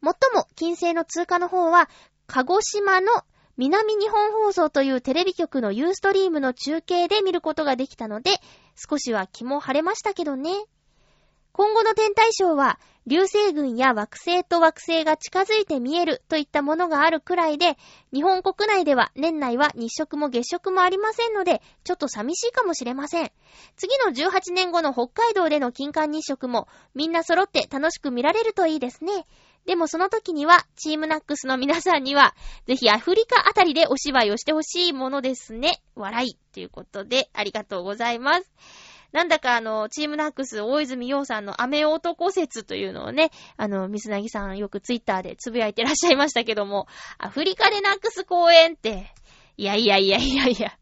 [0.01, 1.89] もっとも、金星の通過の方は、
[2.27, 3.13] 鹿児島の
[3.57, 8.33] 南日本放送というテレビ局のユーストリームの中継で見ることができたので、
[8.75, 10.51] 少しは気も晴れましたけどね。
[11.57, 17.77] 今後の天体ショーは、流星群や惑星と惑星が近づいて見えるといったものがあるくらいで、
[18.13, 23.31] 日本国内では年内は日食も月食もありませんので、ちょっと寂しいかもしれません。
[23.77, 29.25] 次の18年後の北海道での金環日食も、みんな揃って楽しく見られるといいですね。
[29.65, 32.35] でもその時には、チームナックスの皆さんには、
[32.67, 35.81] ぜひアフリカあたりでお芝居をしてほしいものですね。
[35.95, 36.35] 笑い。
[36.53, 38.51] ということで、ありがとうございます。
[39.15, 49.15] なんだかあの、チームナックス大泉洋さんの雨男説というのをね、あの、水なぎさんよくツイッターでつぶやいてらっしゃいましたけども、アフリカでナックス公演って、
[49.57, 50.77] いやいやいやいやいや。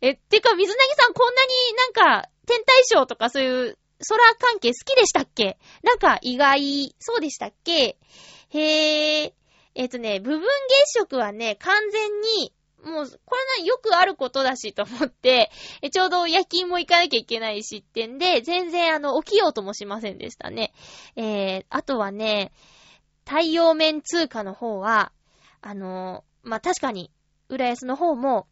[0.00, 1.52] え、てか水なぎさんこんなに
[1.94, 3.78] なんか、天体ショーとかそういう
[4.08, 5.56] 空関係好きでしたっけ？
[5.84, 7.96] なんか意外、そうでしたっけ？
[8.50, 9.34] へえ。
[9.76, 12.52] えっ、とね、部分月食はね、完全に
[12.86, 15.50] もう、これな、よくあることだしと思って、
[15.92, 20.72] ちょうど夜勤も行かなきゃいけないしってんで、全然あの、起きようともしませんでしたね。
[21.16, 22.52] えー、あとはね、
[23.24, 25.12] 太陽面通貨の方は、
[25.60, 27.10] あのまあ、確かに、
[27.48, 28.46] 浦安の方も、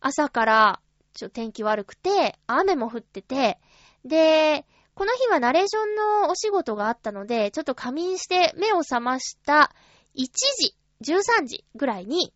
[0.00, 0.80] 朝から、
[1.14, 3.60] ちょ、天気悪くて、雨も降ってて、
[4.04, 9.72] で、この日はナレーションのお仕事があったので、ちょっと仮眠して目を覚ました
[10.16, 12.32] 1時、13時ぐらいに、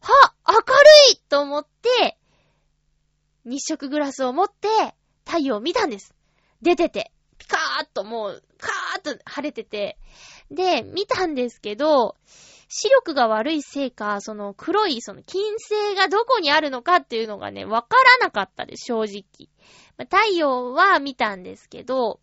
[0.00, 0.62] は明る
[1.12, 2.18] いと思って、
[3.44, 4.68] 日食グラスを持って
[5.24, 6.14] 太陽を見たんです。
[6.62, 9.98] 出てて、ピカーッともう、カーッと晴れてて、
[10.50, 12.16] で、見たんですけど、
[12.68, 19.48] 視力が悪いせいか、その黒い、その金星がどこにあるのかっていうのがね、わからなかったです、正直。
[19.98, 22.20] 太陽は見たんですけど、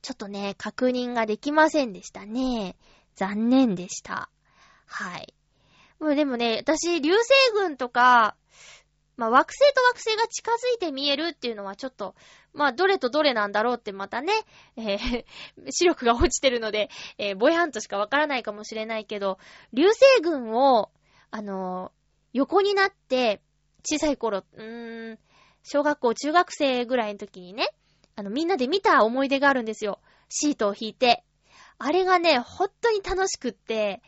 [0.00, 2.76] ちょっとね、確認ができませんでしたね。
[3.16, 4.30] 残念でした。
[4.86, 5.34] はい。
[6.00, 8.36] もうでもね、私、流星群とか、
[9.16, 12.14] まあ、惑星と惑星が近づいて見えるっていうのはちょっと、
[12.54, 14.32] まあ、どれとどれなんだろうってまたね、
[14.76, 15.24] えー、
[15.70, 16.88] 視力が落ちてるので、
[17.18, 19.38] えー、ぼやんとしかわからないかもしれないけど、
[19.72, 20.90] 流星群を、
[21.32, 21.90] あのー、
[22.32, 23.42] 横になって、
[23.84, 25.18] 小さい頃、うーん、
[25.64, 27.68] 小学校、中学生ぐらいの時にね、
[28.14, 30.00] あの、みんなで見た思い出があるんですよ。
[30.28, 31.24] シートを引いて。
[31.78, 34.02] あれがね、本当に楽しくって、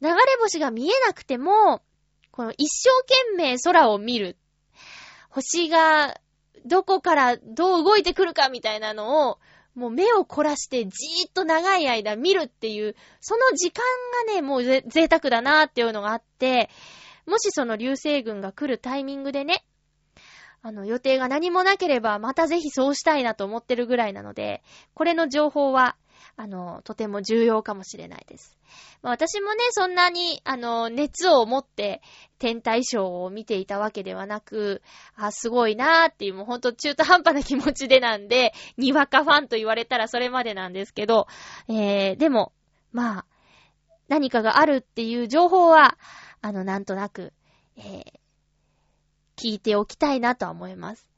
[0.00, 1.82] 流れ星が見えなくても、
[2.30, 4.36] この一生懸命空を見る。
[5.30, 6.20] 星が
[6.64, 9.38] どこからどう動いてくるかみたいなのを、
[9.74, 13.84] もう目を凝らしてじーっと長い間見るっていう、その時間
[14.26, 16.70] がね、もう贅沢だなーっていうのがあって、
[17.26, 19.64] もしその流星群が来るタイミングでね、
[20.62, 24.62] あの、予定が何もなければ、またぜひそうしたいなと思ってるぐらいなので、
[24.94, 25.96] これの情報は、
[26.36, 28.56] あの、とても重要かもしれないです。
[29.02, 32.00] まあ、私もね、そんなに、あの、熱を持って
[32.38, 34.82] 天体ショーを見ていたわけではなく、
[35.16, 41.26] あ、すごいなーっていう、もうほんと中途半端な気持ちでなんで、にわかファンと言われたらそれまでなんですけど、
[41.68, 42.52] えー、でも、
[42.92, 43.26] まあ、
[44.08, 45.98] 何かがあるっていう情報は、
[46.40, 47.32] あの、なんとなく、
[47.76, 48.04] えー、
[49.36, 51.08] 聞いておきたいなとは思います。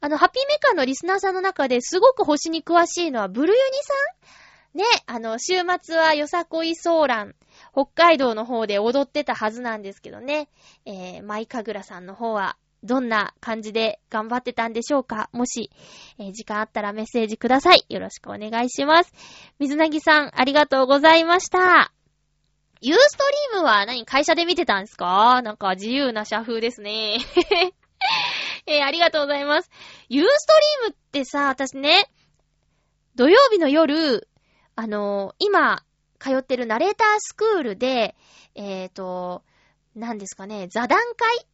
[0.00, 4.32] あの、ハッピーメーカーのリスナーさんの中ですごく星に詳しいのは、ブルユニさん
[4.74, 7.34] ね、あの、週末はよさこいソーラン、
[7.72, 10.48] 北海道の方で踊ってたはずなんですけどね、
[10.86, 15.28] えー、マイカグラさんの方は、どんな感じで頑張ってたんでしょうか？
[15.32, 15.70] もし、
[16.18, 17.84] えー、時間あったらメッセージください。
[17.88, 19.12] よろしくお願いします。
[19.60, 21.92] 水なぎさん、ありがとうございました。
[22.80, 24.04] ユーストリームは何？
[24.04, 25.42] 会社で見てたんですか？
[25.42, 27.18] なんか自由な社風ですね。
[28.66, 29.70] えー、ありがとうございます。
[30.08, 30.52] ユースト
[30.82, 32.10] リームってさ、私ね、
[33.14, 34.26] 土曜日の夜、
[34.74, 35.84] あの、今、
[36.18, 38.14] 通ってるナレータースクールで、
[38.54, 39.42] えっ、ー、と、
[39.94, 41.46] 何ですかね、座談会？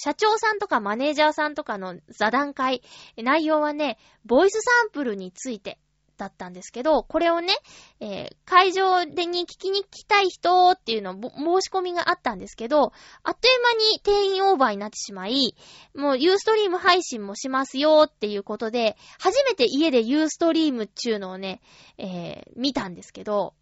[0.00, 2.82] 社長さんとかマネージャーさんとかの座談会、
[3.16, 5.78] 内容はね、ボイスサンプルについて。
[6.18, 7.54] だったんですけど、これをね、
[8.00, 11.20] えー、会場でに聞きに来たい人っていうの申
[11.62, 12.92] し込みがあったんですけど、
[13.22, 15.54] あっという間に定員オーバーになってしまい、
[15.94, 21.60] もうユーストリーム配信もしますよっていうことで、初めて家でユーストリームっていうのをね、
[21.96, 23.54] えー、見たんですけど、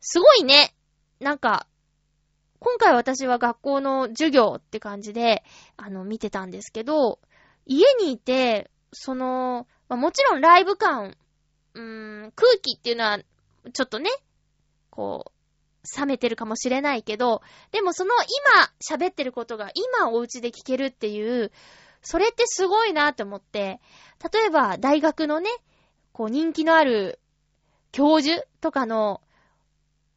[0.00, 0.74] すごいね、
[1.20, 1.66] なんか、
[2.58, 5.42] 今回私は学校の授業って感じで、
[5.76, 7.18] あの、見てたんですけど、
[7.66, 11.16] 家にいて、その、まあ、もちろんライブ感
[11.74, 13.18] うーん、空気っていうのは、
[13.72, 14.10] ちょっとね、
[14.90, 17.42] こう、冷めてるかもしれないけど、
[17.72, 21.50] でもその今喋ってることが今お家で聞けるっていう、
[22.02, 23.80] それってすごいなって思って、
[24.32, 25.50] 例えば大学のね、
[26.12, 27.18] こう人気のある
[27.90, 29.20] 教授とかの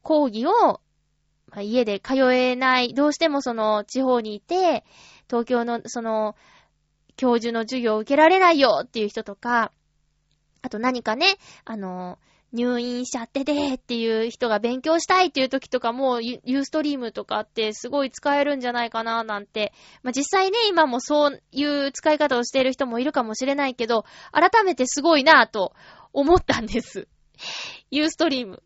[0.01, 4.83] 講義を、まあ、家で通えない、どうしてもその地方にいて、
[5.27, 6.35] 東京のその
[7.17, 9.71] 教授の授業を受けられないよっていう人とか、
[10.65, 12.17] あと何かね、あの、
[12.51, 19.73] 入院しちゃっててっていう人が勉強したいっていう時とかも、ユーストリームとかってすごい使えるんじゃないかななんて。
[20.01, 25.73] まあ、実際ね、今もそういう使い方をしている人もいるかもしれないけど、改めてすごいなぁと
[26.13, 27.07] 思ったんです。
[27.91, 28.63] ユーストリーム。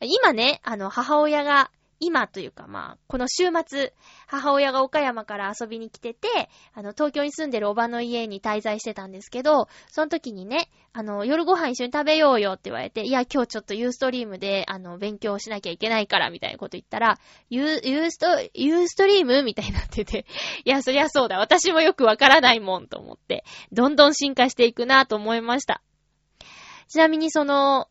[0.00, 3.94] 今ね、あの、母親が今というかまあ、この週末、
[4.26, 6.28] 母親が岡山から遊びに来てて、
[6.74, 17.18] あの、東京に住んでるおばの家に滞在してたんですけど、その時にね、あの、夜ご飯一緒に食べようよって言われて、いや、今日ちょっとユーストリームで、あの、勉強しなきゃいけないから、みたいなこと言ったら、
[17.48, 20.26] ユー、ユースト、ユーストリームみたいになってて、
[20.64, 21.38] いや、そりゃそうだ。
[21.38, 25.82] 私もよくわからないもんと思って、どんどん進化していくなと思いました。
[26.88, 27.88] ちなみにその、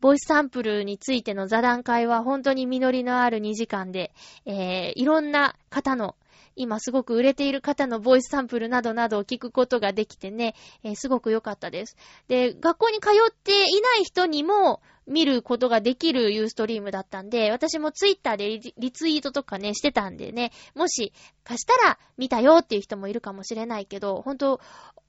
[0.00, 4.12] ボイスサンプルについての座談会は本当に実りのある2時間で、
[4.46, 6.14] えー、いろんな方の、
[6.54, 11.96] 今すごく売れている方のボイスサンプルなどなどを聞くことができてね、えー、すごく良かったです。
[12.28, 21.12] で、学校に通っていない人にも、見ることができるユーストリームだったんで、私もツイッターでリツイートとかね、してたんでね、もし
[21.44, 24.60] 貸したら見たよっていう人もいるかもしれないけど、ほんと、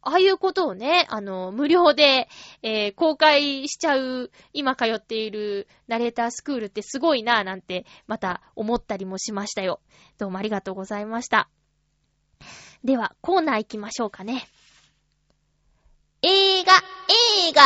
[0.01, 2.29] ああいうことをね、あの、無料で、
[2.63, 9.81] えー、公開しちゃう、今通っているナレータースクールってすごいなぁなんて、また思ったりもしましたよ。
[10.17, 11.49] どうもありがとうございました。
[12.83, 14.47] では、コーナー行きましょうかね。
[16.21, 16.73] 映画、
[17.47, 17.61] 映画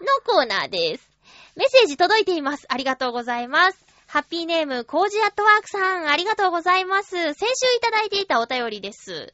[0.00, 1.11] のコーナーです。
[1.54, 2.66] メッセージ届いています。
[2.68, 3.78] ありがとうございます。
[4.06, 7.10] ハッピーネーム、コージアットワークさん、ありがとうございます。
[7.10, 9.32] 先週いただいていたお便りです。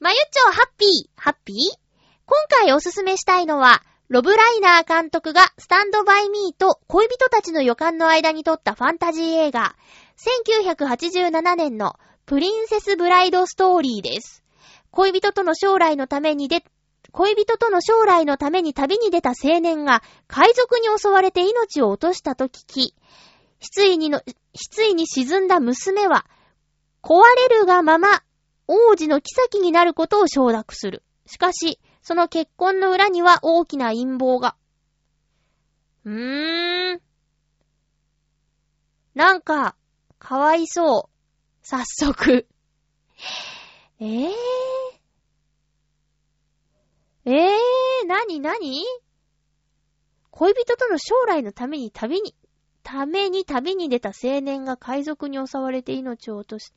[0.00, 1.56] まゆっちょ、ハッピー、ハッピー？
[2.26, 9.74] 今回おすすめしたいのは、ロブ・ライナー監督がスタンドバイミーと恋人たちの予感の間に撮ったファンタジー映画、
[10.46, 14.42] 1987年のプリンセス・ブライド・ストーリーです。
[14.90, 16.64] 恋人との将来のためにで、
[17.16, 22.94] 恋人との将来のために旅に出た青年が海賊に襲われて命を落としたと聞き、
[23.58, 24.20] 失意にの、
[24.54, 26.26] 失意に沈んだ娘は、
[27.02, 28.22] 壊れるがまま
[28.66, 31.02] 王子の妃になることを承諾する。
[31.24, 34.54] しかし、その結婚の裏には大きな陰謀が。
[36.04, 37.00] うーん。
[39.14, 39.74] なんか、
[40.18, 41.66] かわいそう。
[41.66, 42.46] 早速。
[44.00, 44.32] えぇ、ー、
[47.26, 48.84] ええ、ー、なになに
[50.30, 52.36] 恋人との将来のために旅に、
[52.84, 56.72] ために旅に出た青年が海賊に襲われて命を落とし、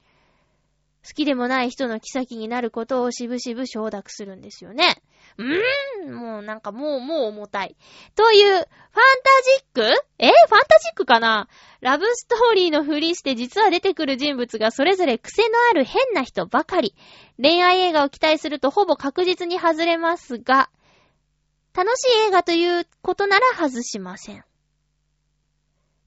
[1.06, 5.02] 好きでもない人の妃になることをしぶしぶ承諾するんですよね。
[5.38, 7.78] うーん、もうなんかもうもう重たい。
[8.16, 11.48] という、ファンタジックえファンタジックかな
[11.80, 16.94] ラブストーリーのふりして実は出てくる人物がそれぞれ癖のある変な人ばかり。
[17.42, 20.70] 恋愛映画を期待するとほぼ確実に外れますが、
[21.74, 24.44] 楽しい映画ということなら外しません。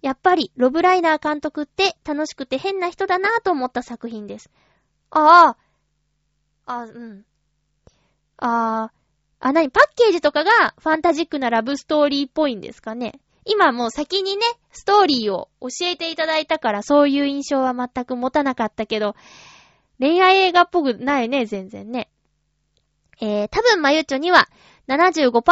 [0.03, 4.51] やっぱり、ロブライナー監督って楽しくて変な人だなぁと思った作品です。
[5.13, 5.57] あ
[6.67, 6.75] あ。
[6.81, 7.25] あ、うん。
[8.39, 8.93] ああ。
[9.41, 13.21] あ、なに、パッケージとかがファンタジックなラブストーリーっぽいんですかね。
[13.45, 19.17] 今もう先にね、ストーリーを教えていただいたからそういう印象は全く持たなかったけど、
[19.99, 22.09] 恋愛映画っぽくないね、全然ね。
[23.21, 24.49] えー、多分まゆちょには
[24.89, 25.43] 75%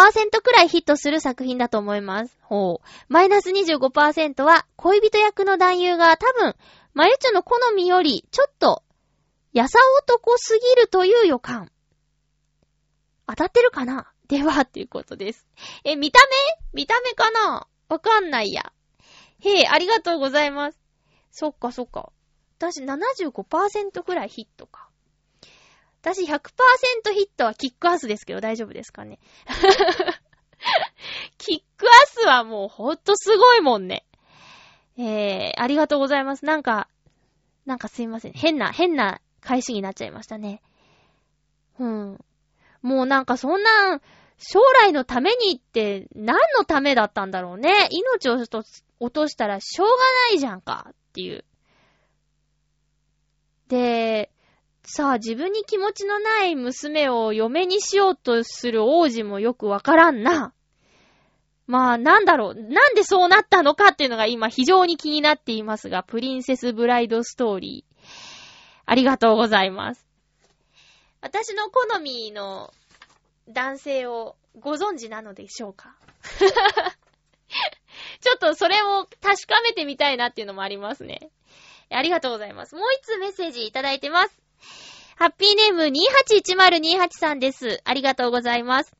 [0.42, 2.38] くらいヒットする作品だと思います。
[2.42, 2.86] ほう。
[3.08, 6.54] マイナス25%は恋人役の男優が多分、
[6.94, 8.82] まゆちょの好みよりちょっと
[9.52, 11.70] やさ男すぎるという予感。
[13.26, 14.10] 当たってるかな？
[14.28, 15.46] では、っていうことです。
[15.84, 16.20] え、見た
[16.72, 16.80] 目？
[16.82, 17.66] 見た目かな？
[17.88, 18.72] わかんないや。
[19.40, 20.78] へえ、ありがとうございます。
[21.32, 22.12] そっかそっか。
[22.58, 24.88] 私75%くらいヒットか。
[26.02, 26.30] 私100%
[27.12, 29.18] ヒットはキックアスですけど大丈夫ですかね？
[31.38, 34.04] キックアスはもうほんとすごいもんね。
[34.98, 36.44] えー、ありがとうございます。
[36.44, 36.88] なんか、
[37.64, 38.32] なんかすいません。
[38.32, 40.62] 変な、変な返しになっちゃいましたね。
[41.78, 42.18] うん。
[42.82, 44.00] もうなんかそんな、
[44.38, 47.88] 将来のためにって何のためだったんだろうね。
[47.90, 49.94] 命を落としたらしょうが
[50.30, 51.44] ないじゃんかっていう。
[53.68, 54.30] で、
[54.82, 60.54] さあ自分に気持ちのない娘を嫁にしようとする王子もよくわからんな。
[61.66, 62.54] まあなんだろう。
[62.54, 67.89] なんでそうなったのかっていうのが今非常に気になっていますが、プリンセスブライドストーリー。
[68.90, 70.04] ありがとうございます。
[71.20, 72.74] 私の好みの
[73.48, 75.94] 男性をご存知なのでしょうか？
[78.20, 81.30] ちょっとそれを確かめてみたいなっていうのもありますね。
[81.88, 82.74] ありがとうございます。
[82.74, 84.36] もう一通メッセージいただいてます。
[85.14, 87.80] ハッピーネーム281028さんです。
[87.84, 88.92] ありがとうございます。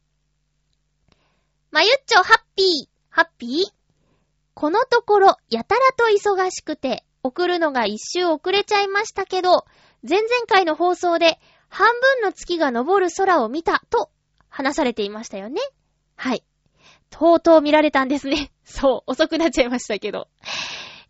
[1.73, 3.73] まゆっちょ、ハッピー、ハッピー？
[4.55, 9.65] このところ、やたらと忙しくて、送るのが一周遅れちゃいましたけど、
[10.09, 14.11] 前々回の放送で半分の月が昇る空を見たと
[14.49, 15.61] 話されていましたよね。
[16.17, 16.45] はい。
[17.11, 18.51] とうとう見られたんですね。
[18.65, 20.29] そう、遅くなっちゃいましたけど。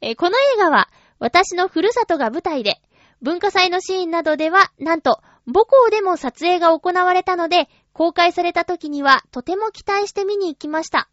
[0.01, 0.89] えー、この映画は
[1.19, 2.81] 私のふるさとが舞台で、
[3.23, 11.09] 文化祭のシーンなどでは、なんと母校でも撮影が行われたので、公開された時にはとても期待して見に行きました。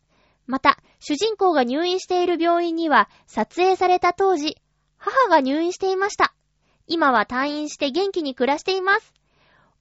[0.45, 4.57] また、主人公が入院している病院には、撮影された当時、
[4.97, 6.33] 母が入院していました。
[6.87, 9.13] 今は退院して元気に暮らしています。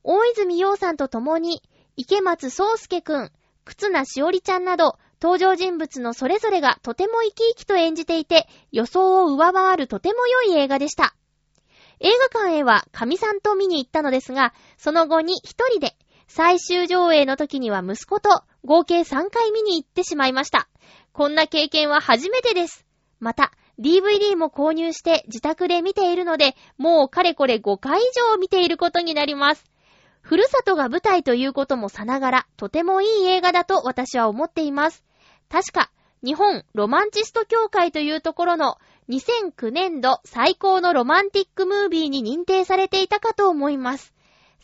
[0.03, 1.63] 大泉洋さんと共に、
[1.97, 3.33] 池松壮介くん、
[3.65, 11.15] 忽那しおりちゃんなど、登場人物のそれぞれがとても生き生きと演じていて、予想を上回るとても良い映画でした。
[12.01, 15.97] 映画館へは神さんと見に行ったのですが、その後に一人で、
[16.29, 20.69] 最終上映の時には息子と合計3回見に行ってしまいました。
[21.13, 22.85] こんな経験は初めてです。
[23.21, 29.65] また、DVD も購入して自宅で見ているので、もうかれこれ5回以上見ていることになります。
[30.21, 35.05] ふるさとが舞台ということもさながら、とてもいい映画だと私は思っています。
[35.49, 35.91] 確か、
[36.25, 38.79] 日本ロマンチスト協会というところの
[39.11, 44.16] 2009年度最高のロマンティックムービーに認定されていたかと思います。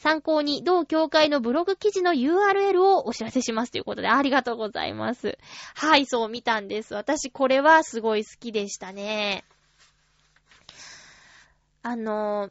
[0.03, 5.39] 参考に同協会のブログ記事の URL をお知らせしますということでありがとうございます。
[5.77, 6.95] はい、そう見たんです。
[6.95, 9.45] 私これはすごい好きでしたね。
[11.85, 12.51] あの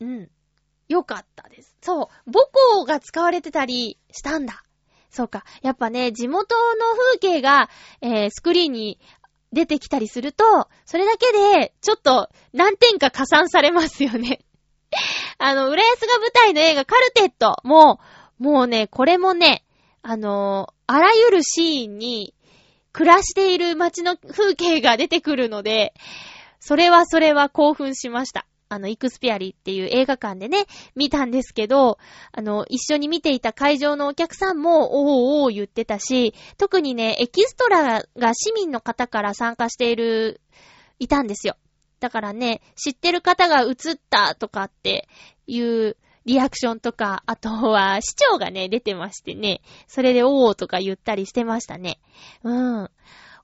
[0.00, 0.30] うん。
[0.88, 1.76] よかったです。
[1.82, 2.32] そう。
[2.32, 2.46] 母
[2.80, 4.64] 校が使われてたりしたんだ。
[5.10, 5.44] そうか。
[5.60, 7.68] やっぱね、地元の風景が、
[8.00, 8.98] えー、スクリーンに
[9.52, 11.30] 出てきたりすると、それだけ
[11.60, 14.40] で、ちょっと何点か加算されますよね。
[15.38, 18.00] あの、浦安が舞台の映画カルテットも
[18.40, 19.64] う、もうね、これもね、
[20.02, 22.34] あのあらゆるシーンに
[22.92, 25.92] 暮らしている街の風景が出てくるので、
[26.60, 28.46] それはそれは興奮しました。
[28.70, 31.98] あの、イクスピアリっていう映画館でね、見たんですけど、
[32.32, 40.40] あの、一緒に見ていた会場のお客さんも、おーおー言ってたし、特にね、エキストラが市民の方から参加している、
[40.98, 41.56] いたんですよ。
[42.00, 43.74] だからね、知ってる方が映っ
[44.10, 45.08] たとかって
[45.46, 51.98] いうリアクションとか、あとは市長がね、出てましてね、それでおーとか言ったりしてましたね。
[52.42, 52.90] うん。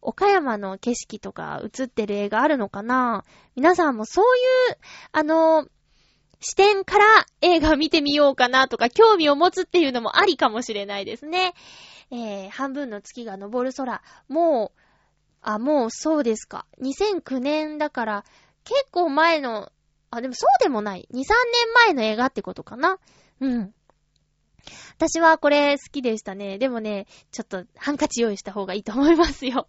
[0.03, 3.25] 岡山の景色とか映ってる映画あるのかな？
[3.57, 4.25] 皆さんもそう
[4.71, 4.77] いう、
[5.13, 5.67] あの、
[6.41, 7.05] 視点から
[7.41, 11.55] 映画見てみようかなとか、興味を持つっていうのもありかもしれないですね。
[12.11, 14.03] えー、半分の月が昇る空。
[14.29, 14.81] もう、
[15.41, 16.67] あ、もうそうですか。
[16.83, 18.25] 2009年だから、
[18.65, 19.71] 結構前の、
[20.11, 21.09] あ、でもそうでもない。
[21.13, 21.27] 2、3年
[21.87, 22.99] 前の映画ってことかな。
[23.41, 23.75] うん。
[24.97, 26.59] 私はこれ好きでしたね。
[26.59, 29.69] でもね、ちょっとハンカチ用意した方がいいと思いますよ。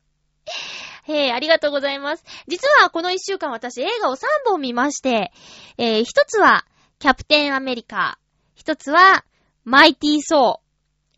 [1.03, 2.23] へ え、ありがとうございます。
[2.47, 5.31] 実はこの一週間私映画を3本見まして、
[5.77, 6.65] えー、一つは、
[6.99, 8.19] キャプテンアメリカ。
[8.53, 9.25] 一つは、
[9.63, 10.61] マイティーソ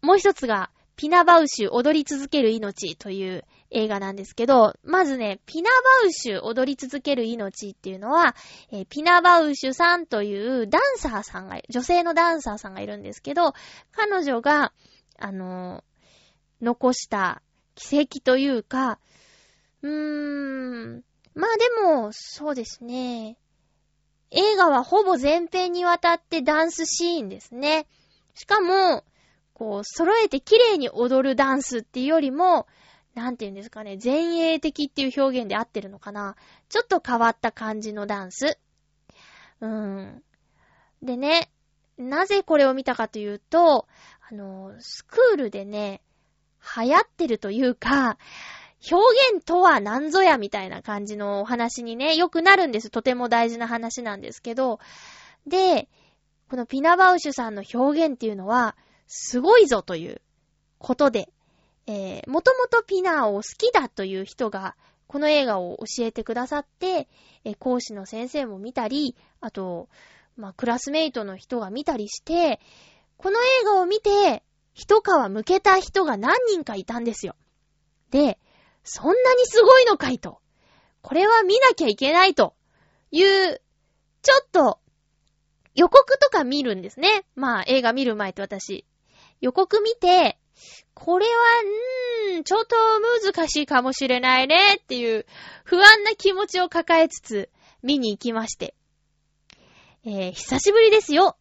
[0.01, 0.05] ー。
[0.05, 8.35] もう一つが、ピナバウシュ踊り続ける命という映画なんですけど、まずね、ピナバウシュ踊り続ける命っていうのは、
[8.71, 13.53] えー、ピナバウシュさんというダンサーさんが、女性のダンサーさんがいるんですけど、
[13.91, 14.71] 彼女が、
[15.19, 17.41] あのー、残した
[17.75, 18.99] 奇跡というか、
[19.81, 21.03] うーん。
[21.35, 23.37] まあでも、そうですね。
[24.31, 27.87] 映画はほぼ全編にわたってダンスシーンですね。
[28.33, 29.03] しかも、
[29.53, 32.67] こう、揃えて綺麗に踊るダンスっていうよりも、
[33.17, 36.35] なんて言うんですかね、前衛的っていう表現で合ってるのかな。
[36.69, 38.59] ちょっと変わった感じのダンス。
[39.59, 40.23] うん。
[41.01, 41.49] でね、
[41.97, 43.87] なぜこれを見たかというと、
[44.29, 46.03] あの、スクールでね、
[46.77, 48.19] 流行ってるというか、
[48.91, 49.03] 表
[49.33, 52.91] 現とは何ぞやみたいな感じのお話にね、よくなるんです。
[52.91, 54.79] とても大事な話なんですけど。
[55.47, 55.89] で、
[56.51, 60.21] このピナバウシュさんの表現っていうのは、すごいぞという
[60.77, 61.29] ことで、
[61.87, 64.75] えー、もともとピナーを好きだという人が、
[65.07, 67.07] この映画を教えてくださって、
[67.45, 69.87] えー、講師の先生も見たり、あと、
[70.35, 72.59] まあ、クラスメイトの人が見たりして、
[73.17, 77.35] この映画を見て、一皮向けた人が何人かいたんですよ。
[78.11, 78.37] で、
[78.83, 80.39] そんなにすごいのかいと。
[81.01, 82.53] これは見なきゃいけないと
[83.11, 83.61] いう、
[84.21, 84.79] ちょっと
[85.73, 87.23] 予告とか見るんですね。
[87.35, 88.85] まあ映画見る前と私。
[89.41, 90.37] 予告見て、
[90.93, 91.31] これは、
[92.33, 92.75] うーん、ちょっと
[93.31, 95.25] 難しいかもしれないねっていう
[95.63, 97.49] 不安な気持ちを抱えつつ
[97.83, 98.73] 見に行きまして。
[100.05, 101.37] えー、久しぶりですよ。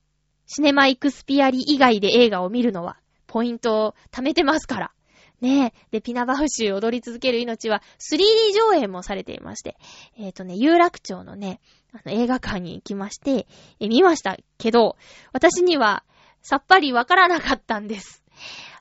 [0.47, 4.93] シネマイクスピアリ以外で映画を見るのは、ポイントを貯めてますから。
[5.41, 5.73] ねえ。
[5.91, 8.23] で、ピナバウシュ踊り続ける命は 3D
[8.55, 9.77] 上映もされていまして、
[10.19, 11.61] えっ、ー、とね、有楽町のね、
[11.93, 13.47] あの映画館に行きまして、
[13.81, 14.97] え見ましたけど、
[15.33, 16.05] 私には
[16.43, 18.25] さっぱりわからなかったんです。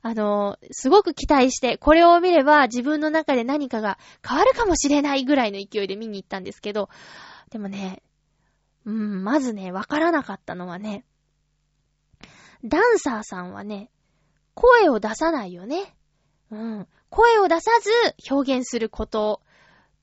[0.07, 6.89] あの、すごく期待して、これを見れば自分の中で何かが変わるかもしれないぐらいの勢いで見に行ったんですけど、
[7.49, 8.03] でもね、
[8.85, 11.05] うん、まずね、わからなかったのはね、
[12.63, 13.89] ダンサーさんはね、
[14.53, 15.95] 声を出さないよね。
[16.51, 16.87] うん。
[17.09, 17.89] 声を出さず
[18.31, 19.41] 表現すること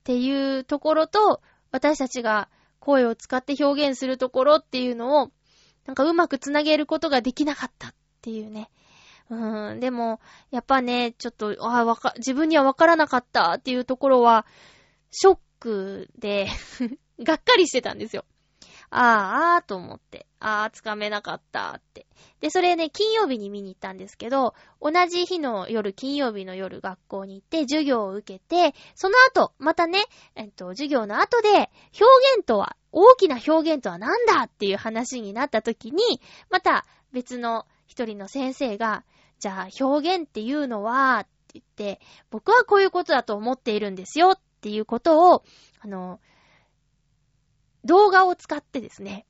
[0.00, 1.40] っていうところと、
[1.70, 2.48] 私たちが
[2.80, 5.30] 声を使って表現するところっていうのを、
[5.86, 8.68] なんかうまくつなげることができなかったっていうね。
[9.30, 9.80] うん。
[9.80, 10.20] でも、
[10.50, 14.46] やっぱね、ちょっと、あ、わか、自分にはわからなかったっていうところは、
[15.10, 16.48] ショックで
[17.22, 18.24] がっかりしてたんですよ。
[18.94, 20.26] あーあーと思って。
[20.38, 22.06] あー、つかめなかったって。
[22.40, 30.00] で、それね、金曜日に見に行ったんですけど、同じ日の夜、金曜日の夜学校に行って授業を受けて、その後、またね、
[30.34, 31.70] えっと、授業の後で、表
[32.36, 36.20] 現とは、大きな表現とは何だっていう話になった時に、
[36.50, 39.04] また別の一人の先生が、
[39.42, 45.42] じゃあ表現っていうのは、って言って、僕はこういうことだと思っているんですよっていうことを、
[45.80, 46.20] あの、
[47.84, 49.26] 動画を使ってですね、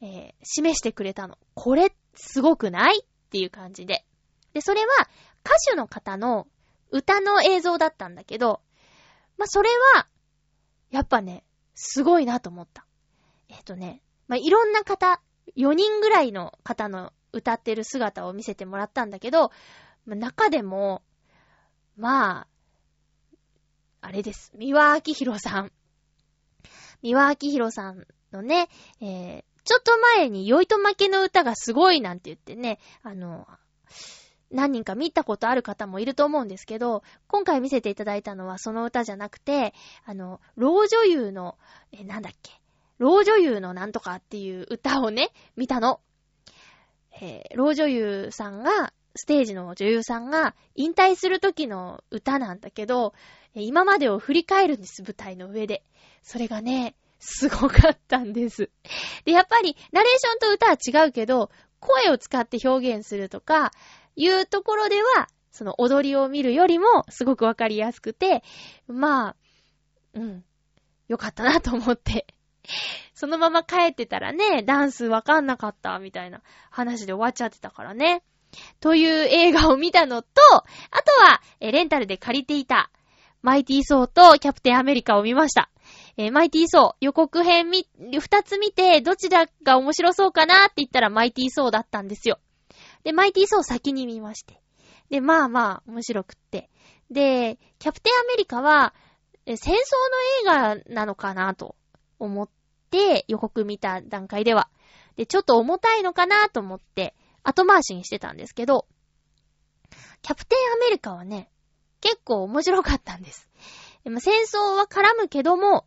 [0.00, 1.36] えー、示してくれたの。
[1.54, 4.06] これ、すごくないっていう感じで。
[4.52, 4.86] で、それは、
[5.44, 6.46] 歌手の方の
[6.92, 8.60] 歌の映像だったんだけど、
[9.36, 10.06] まあ、それは、
[10.92, 11.42] やっぱね、
[11.74, 12.86] すごいなと思った。
[13.48, 15.20] えっ、ー、とね、まあ、いろんな方、
[15.56, 19.50] 4人ぐらいの方の歌ってる姿を見せてもらったんだけど、
[20.06, 21.02] 中でも、
[21.96, 22.46] まあ、
[24.00, 24.52] あれです。
[24.54, 25.72] 三輪明宏さん。
[27.02, 28.68] 三輪明宏さんのね、
[29.00, 33.46] えー、ちょっと前に酔いと負けの歌がすごいなんて言ってね、あの、
[34.50, 39.74] 何人か見たことある方もいると思うんですけど、今回見せていただいたのはその歌じゃなくて、
[40.04, 41.56] あの、老女優の、
[41.92, 42.60] え、なんだっけ、
[42.98, 46.00] 老女優のなんとかっていう歌をね、見たの。
[47.20, 53.14] えー、老女優さんが、ステージの女優さんが引退する時の歌なんだけど、
[53.54, 55.84] 今までを振り返るんです、舞台の上で。
[56.22, 58.70] それがね、すごかったんです。
[59.24, 63.70] で、やっぱり、ナレーションと歌は違うけど、声を使って表現するとか、
[64.16, 68.42] いうところでは、その踊りを見るよりも、すごくわかりやすくて、
[68.88, 69.36] まあ、
[70.14, 70.44] うん、
[71.08, 72.26] よかったなと思って。
[73.14, 78.22] そのまま帰ってたらね、ダンスわかんなかった、みたいな話で終わっちゃってたからね。
[78.80, 80.62] という映画を見たのと、あ
[81.02, 82.90] とは、レンタルで借りていた、
[83.42, 85.70] マイティー・ソーとキャプテン・アメリカを見ました。
[86.16, 92.38] えー、マイティー・ソー、予告編み、二つ見て、どちらが面白そうかなって言ったらマイティー・ソーだったんですよ。
[93.02, 94.60] で、マイティー・ソー先に見まして。
[95.10, 96.70] で、まあまあ、面白くって。
[97.10, 98.94] で、キャプテン・アメリカは、
[99.46, 99.66] 戦争
[100.46, 101.76] の映画なのかなと
[102.24, 102.48] 思っ
[102.90, 104.68] て、予告見た段階では。
[105.16, 108.86] で、ちょっと重たいのかなと思って、後回しにしてたんですけど、
[110.22, 111.50] キャプテン・アメリカはね、
[112.00, 113.48] 結構面白かったんです。
[114.04, 115.86] でも戦争は絡むけども、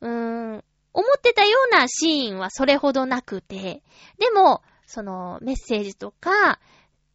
[0.00, 0.10] うー
[0.56, 3.82] ん、思ってたようなシーンはそれほどなくて、
[4.18, 6.58] でも、そのメッセージとか、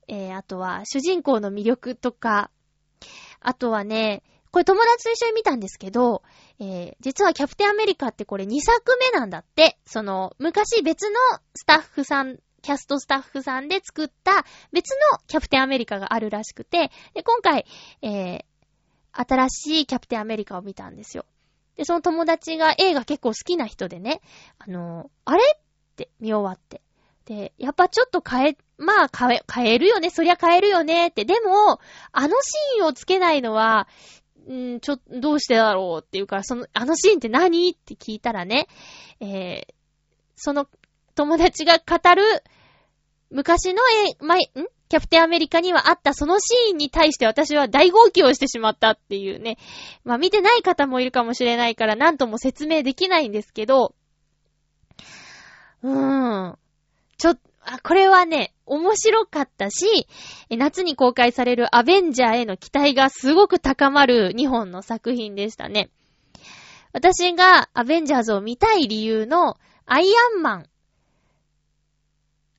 [0.07, 2.51] えー、あとは主人公の魅力とか、
[3.41, 6.23] あとはね、これ友達と一緒に見たんですけど、
[6.59, 9.77] えー、実はキャプテンアメリカってこれ2作目なんだって。
[9.85, 11.19] その、昔別の
[11.53, 17.65] スタッフさん、キャストスタッフさんで作った別のキャプテンアメリカがあるらしくて、で、今回、
[18.01, 18.43] えー、
[19.13, 21.25] 新しいキャプテンアメリカを見たんですよ。
[21.75, 24.21] で、その友達が映画結構好きな人でね、
[24.57, 25.59] あのあれっ
[25.95, 26.81] て見終わって。
[27.25, 31.25] で、やっぱちょっと変え、まあ変え、変えるよね、そりゃ変えるよねって。
[31.25, 31.79] でも、
[32.11, 33.87] あのシーンをつけないのは、
[34.53, 37.69] んちょ、どうしてだろうっていうか、その、あのシーンって何？
[37.69, 38.67] って聞いたらね、
[39.19, 39.73] えー、
[40.35, 40.67] その
[41.15, 42.43] 友達が語る
[43.31, 44.39] 昔のえ、ま、ん？
[44.87, 49.57] キャプテンアメリカにはあったそのシーンに対して私は大号泣をしてしまったっていうね。
[50.03, 53.95] まあ見てない方もいるかもしれないから何とも説明できないんですけど、
[55.81, 56.57] うーん。
[57.17, 57.35] ちょ、
[57.65, 60.07] あ、これはね、面白かったし、
[60.49, 65.89] 夏に公開されるアベンジャーへの期待がすごく高まる2本の作品でしたね。
[66.93, 70.05] 私がアベンジャーズを見たい理由のアイ
[70.35, 70.69] アンマン。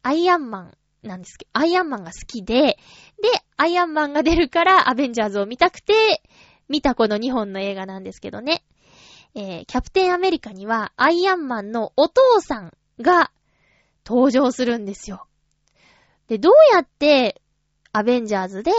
[0.03, 2.77] アイアンマンなんですけど、アイアンマンが好きで、で、
[3.57, 6.23] アイアンマンが出るからアベンジャーズを見たくて、
[6.69, 8.65] 見たこの2本の映画なんですけどね。
[9.35, 13.31] えー、キャプテンアメリカにはアイアンマンのお父さんが
[14.07, 15.27] 登場するんですよ。
[16.29, 17.43] で、どうやって
[17.93, 18.73] アベンジャーズで、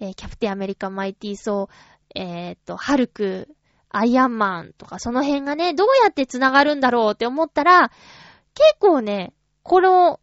[0.00, 3.48] えー、キャプテンアメリカ、マイティーソー、えー、っと、ハルク、
[3.90, 7.90] アイアンマンとかその辺がね、どうやって繋がるんだろうって思ったら、
[8.54, 9.32] 結構ね、
[9.62, 10.20] この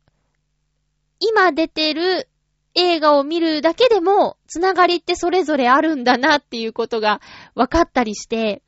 [1.19, 2.27] 今出てる
[2.73, 7.21] 映画を見るだけでも、つながりってそれぞれあるんだなっていうことが
[7.55, 8.61] 分かったりして、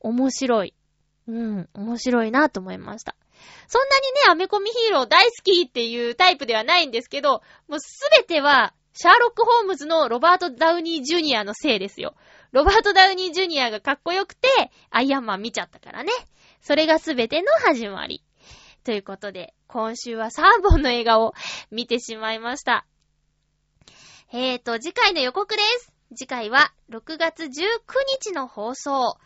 [0.00, 0.74] 面白い。
[1.26, 3.14] うん、面白いなと思いました。
[3.66, 12.14] そんなにね、アメコミヒーロー大好きっていうタイプではないんですけど、もうすべては、シャーロック・ホームズのロバート・ダウニー・ジュニアのせいですよ。
[12.50, 14.48] ロバート・ダウニー・ジュニアがかっこよくて、
[14.90, 16.12] アイアンマン見ちゃったからね。
[16.62, 18.24] それがすべての始まり。
[18.84, 21.34] ということで、今週は3本の映画を
[21.70, 22.86] 見てしまいました。
[24.32, 25.92] えーと、次回の予告です。
[26.16, 27.48] 次回は6月19
[28.22, 29.18] 日の放送。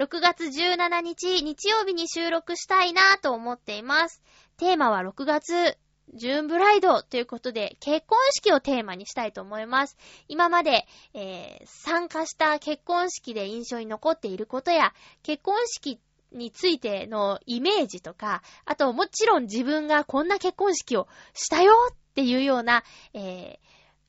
[0.00, 4.22] 6月17日日曜日に収録したいなと思っています。
[4.56, 5.76] テーマは6月
[6.14, 9.98] ジューンブライドということで、結婚式をテーマにしたいと思います。
[10.26, 16.00] 今まで、えー、参加した結婚式で印象に残っていることや、結婚式
[16.32, 23.58] についてのイメージとか、あともちろん自分がこんな結婚式をしたよっていうような、え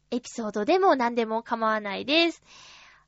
[0.09, 2.41] ー、エピソードでも何でも構わないです。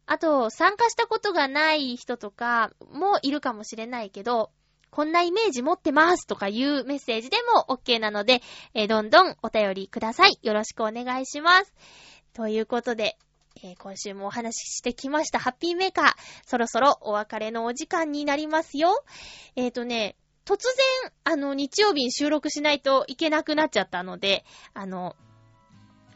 [0.05, 4.51] あと、参加したことがない人とかもいるかもしれないけど、
[4.93, 8.41] こんなイメージ持ってますとかいうメッセージでも OK なので、
[8.75, 10.37] えー、どんどんお便りください。
[10.43, 11.73] よろしくお願いします。
[12.33, 13.17] ということで、
[13.63, 16.13] えー、今週もお話ししてきましたハッピーメーカー。
[16.45, 19.03] そろそろお別れのお時間になりますよ。
[19.55, 20.57] えっ、ー、とね、突
[21.03, 25.15] 然、あの、日曜日に収録しないといけなくなっちゃったので、あの、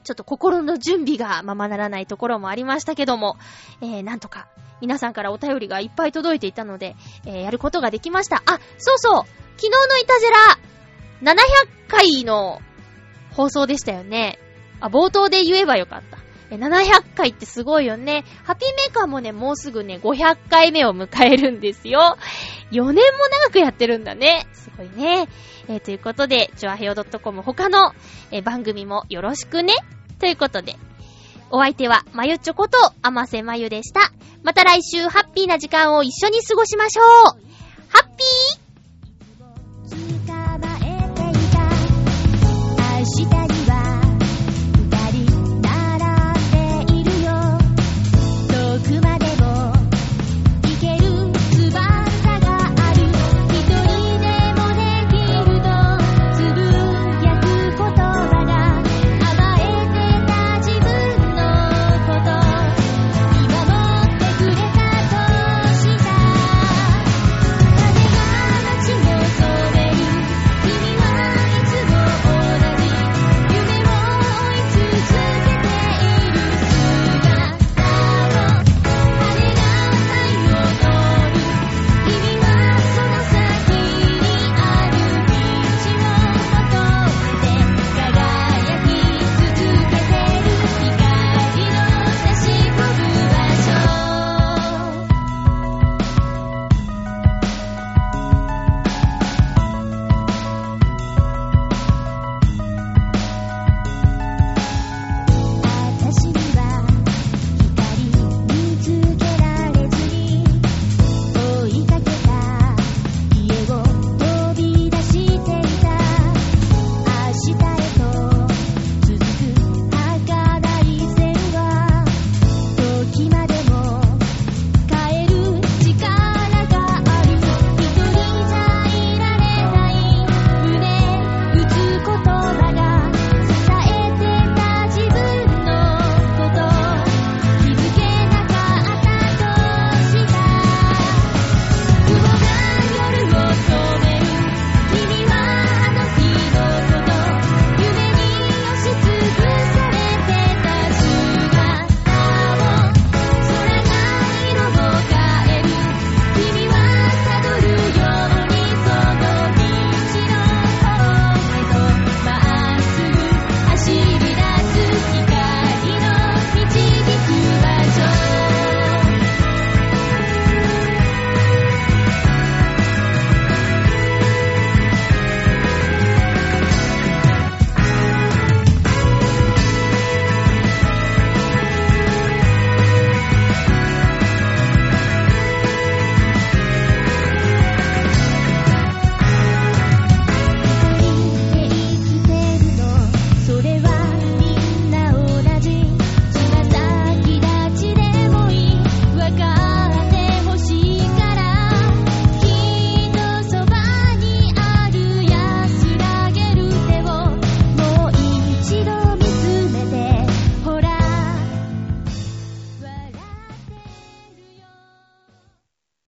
[0.08, 3.36] ちょっと心の準備がままならないところもありましたけども、
[3.82, 4.48] えー、なんとか、
[4.80, 6.96] 皆さんからお便りがいっぱい届いていたので、
[7.26, 8.42] えー、やることができました。
[8.46, 9.24] あ、そうそう
[9.58, 10.30] 昨日のイタジェ
[11.26, 12.62] ラ、700回の
[13.32, 14.40] 放送でしたよね。
[14.80, 16.27] あ、冒頭で言えばよかった。
[16.56, 18.24] 700回ってすごいよね。
[18.44, 22.18] ハッピーメーカーもね、もうすぐね、500回目を迎えるんですよ。
[22.72, 24.48] 4年も長くやってるんだね。
[24.54, 25.28] すごいね。
[25.68, 27.94] えー、ということで、ちょあへよ .com 他の、
[28.32, 29.74] えー、番組もよろしくね。
[30.20, 30.78] ということで、
[31.50, 34.12] お相手は、まゆちょこと、あませまゆでした。
[34.44, 37.06] また来週、ハッピーな時間を一緒に過ごしましょう
[37.90, 43.57] ハッピー